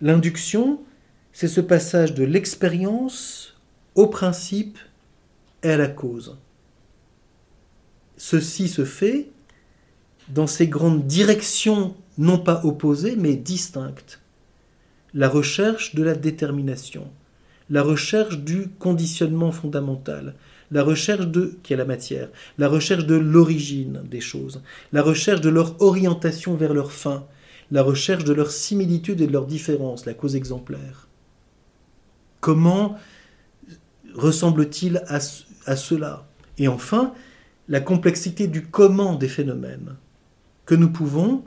L'induction, 0.01 0.81
c'est 1.33 1.47
ce 1.47 1.61
passage 1.61 2.15
de 2.15 2.23
l'expérience 2.23 3.53
au 3.93 4.07
principe 4.07 4.79
et 5.61 5.69
à 5.69 5.77
la 5.77 5.87
cause. 5.87 6.35
Ceci 8.17 8.67
se 8.67 8.85
fait 8.85 9.29
dans 10.29 10.47
ces 10.47 10.65
grandes 10.65 11.05
directions 11.05 11.95
non 12.17 12.39
pas 12.39 12.61
opposées 12.63 13.15
mais 13.15 13.35
distinctes. 13.35 14.19
La 15.13 15.29
recherche 15.29 15.93
de 15.93 16.01
la 16.01 16.15
détermination, 16.15 17.07
la 17.69 17.83
recherche 17.83 18.39
du 18.39 18.67
conditionnement 18.79 19.51
fondamental, 19.51 20.33
la 20.73 20.83
recherche 20.83 21.27
de, 21.27 21.57
qui 21.61 21.73
est 21.73 21.77
la 21.77 21.85
matière, 21.85 22.29
la 22.57 22.67
recherche 22.67 23.05
de 23.05 23.15
l'origine 23.15 24.01
des 24.09 24.21
choses, 24.21 24.61
la 24.91 25.03
recherche 25.03 25.39
de 25.39 25.49
leur 25.49 25.79
orientation 25.81 26.55
vers 26.55 26.73
leur 26.73 26.91
fin, 26.91 27.25
la 27.71 27.83
recherche 27.83 28.23
de 28.23 28.33
leur 28.33 28.49
similitude 28.49 29.21
et 29.21 29.27
de 29.27 29.31
leur 29.31 29.45
différence, 29.45 30.05
la 30.05 30.15
cause 30.15 30.35
exemplaire. 30.35 31.07
Comment 32.41 32.97
ressemble-t-il 34.15 34.97
à, 35.07 35.19
à 35.67 35.75
cela? 35.75 36.27
Et 36.57 36.67
enfin, 36.67 37.13
la 37.69 37.79
complexité 37.79 38.47
du 38.47 38.65
comment 38.65 39.15
des 39.15 39.29
phénomènes 39.29 39.95
que 40.65 40.75
nous 40.75 40.89
pouvons 40.89 41.43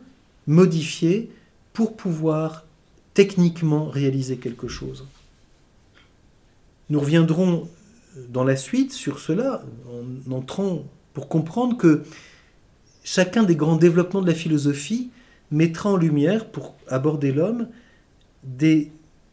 modifier 0.47 1.31
pour 1.73 1.97
pouvoir 1.97 2.65
techniquement 3.13 3.89
réaliser 3.89 4.37
quelque 4.37 4.69
chose. 4.69 5.05
Nous 6.91 7.01
reviendrons 7.01 7.69
dans 8.29 8.45
la 8.45 8.57
suite 8.57 8.93
sur 8.93 9.19
cela 9.19 9.63
en 9.91 10.33
entrant 10.33 10.85
pour 11.15 11.29
comprendre 11.29 11.77
que 11.77 12.03
chacun 13.05 13.43
des 13.43 13.57
grands 13.57 13.77
développements 13.77 14.23
de 14.23 14.27
la 14.27 14.35
philosophie 14.35 15.11
mettra 15.51 15.91
en 15.91 15.97
lumière, 15.97 16.51
pour 16.51 16.75
aborder 16.89 17.33
l'homme, 17.33 17.69
des 18.43 18.91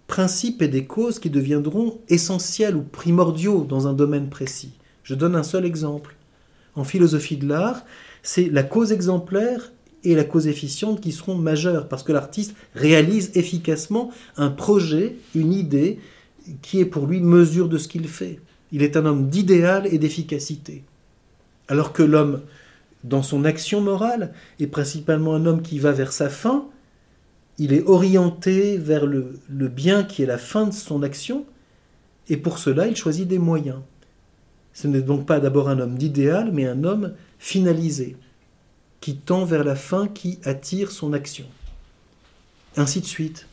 principes 0.07 0.61
et 0.61 0.67
des 0.67 0.86
causes 0.86 1.19
qui 1.19 1.29
deviendront 1.29 1.99
essentiels 2.07 2.75
ou 2.75 2.84
primordiaux 2.84 3.65
dans 3.67 3.88
un 3.88 3.93
domaine 3.93 4.29
précis. 4.29 4.73
Je 5.03 5.15
donne 5.15 5.36
un 5.36 5.43
seul 5.43 5.65
exemple. 5.65 6.15
En 6.75 6.84
philosophie 6.84 7.38
de 7.38 7.47
l'art, 7.47 7.84
c'est 8.21 8.49
la 8.49 8.63
cause 8.63 8.91
exemplaire 8.91 9.71
et 10.03 10.15
la 10.15 10.23
cause 10.23 10.47
efficiente 10.47 11.01
qui 11.01 11.11
seront 11.11 11.36
majeures, 11.36 11.88
parce 11.88 12.03
que 12.03 12.11
l'artiste 12.11 12.55
réalise 12.75 13.31
efficacement 13.36 14.11
un 14.38 14.49
projet, 14.49 15.15
une 15.34 15.53
idée, 15.53 15.99
qui 16.61 16.79
est 16.79 16.86
pour 16.86 17.07
lui 17.07 17.21
mesure 17.21 17.69
de 17.69 17.77
ce 17.77 17.88
qu'il 17.88 18.07
fait. 18.07 18.39
Il 18.74 18.84
est 18.84 18.97
un 18.97 19.05
homme 19.05 19.30
d'idéal 19.30 19.88
et 19.88 19.97
d'efficacité. 19.97 20.84
Alors 21.69 21.93
que 21.93 22.03
l'homme, 22.03 22.41
dans 23.05 23.24
son 23.24 23.45
action 23.45 23.80
morale, 23.80 24.34
est 24.59 24.67
principalement 24.67 25.36
un 25.36 25.45
homme 25.45 25.61
qui 25.61 25.80
va 25.80 25.93
vers 25.93 26.11
sa 26.11 26.30
fin, 26.30 26.65
il 27.59 27.71
est 27.74 27.84
orienté 27.84 28.78
vers 28.78 29.05
le, 29.05 29.39
bien 29.49 30.03
qui 30.03 30.24
est 30.24 30.26
la 30.26 30.38
fin 30.38 30.65
de 30.65 30.74
son 30.74 31.03
action, 31.03 31.45
et 32.30 32.38
pour 32.38 32.57
cela 32.57 32.88
il 32.88 32.95
choisit 32.95 33.28
des 33.28 33.38
moyens. 33.38 33.80
Ce 34.74 34.88
n'est 34.88 35.01
donc 35.01 35.28
pas 35.28 35.39
d'abord 35.39 35.69
un 35.69 35.80
homme 35.80 35.97
d'idéal, 35.97 36.51
mais 36.51 36.65
un 36.65 36.84
homme 36.84 37.13
finalisé 37.38 38.17
qui 39.01 39.17
tend 39.17 39.45
vers 39.45 39.63
la 39.63 39.76
fin 39.76 40.07
qui 40.07 40.39
attire 40.43 40.91
son 40.91 41.13
action. 41.13 41.45
Ainsi 42.76 43.01
de 43.01 43.05
suite. 43.05 43.47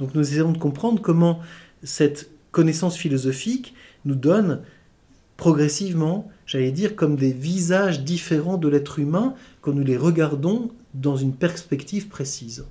Donc 0.00 0.14
nous 0.14 0.22
essayons 0.22 0.50
de 0.50 0.58
comprendre 0.58 1.00
comment 1.00 1.40
cette 1.84 2.30
connaissance 2.50 2.96
philosophique 2.96 3.74
nous 4.04 4.14
donne 4.14 4.60
progressivement, 5.36 6.30
j'allais 6.46 6.72
dire, 6.72 6.96
comme 6.96 7.16
des 7.16 7.32
visages 7.32 8.02
différents 8.02 8.56
de 8.56 8.68
l'être 8.68 8.98
humain 8.98 9.34
quand 9.60 9.72
nous 9.72 9.84
les 9.84 9.96
regardons 9.96 10.70
dans 10.94 11.16
une 11.16 11.34
perspective 11.34 12.08
précise. 12.08 12.64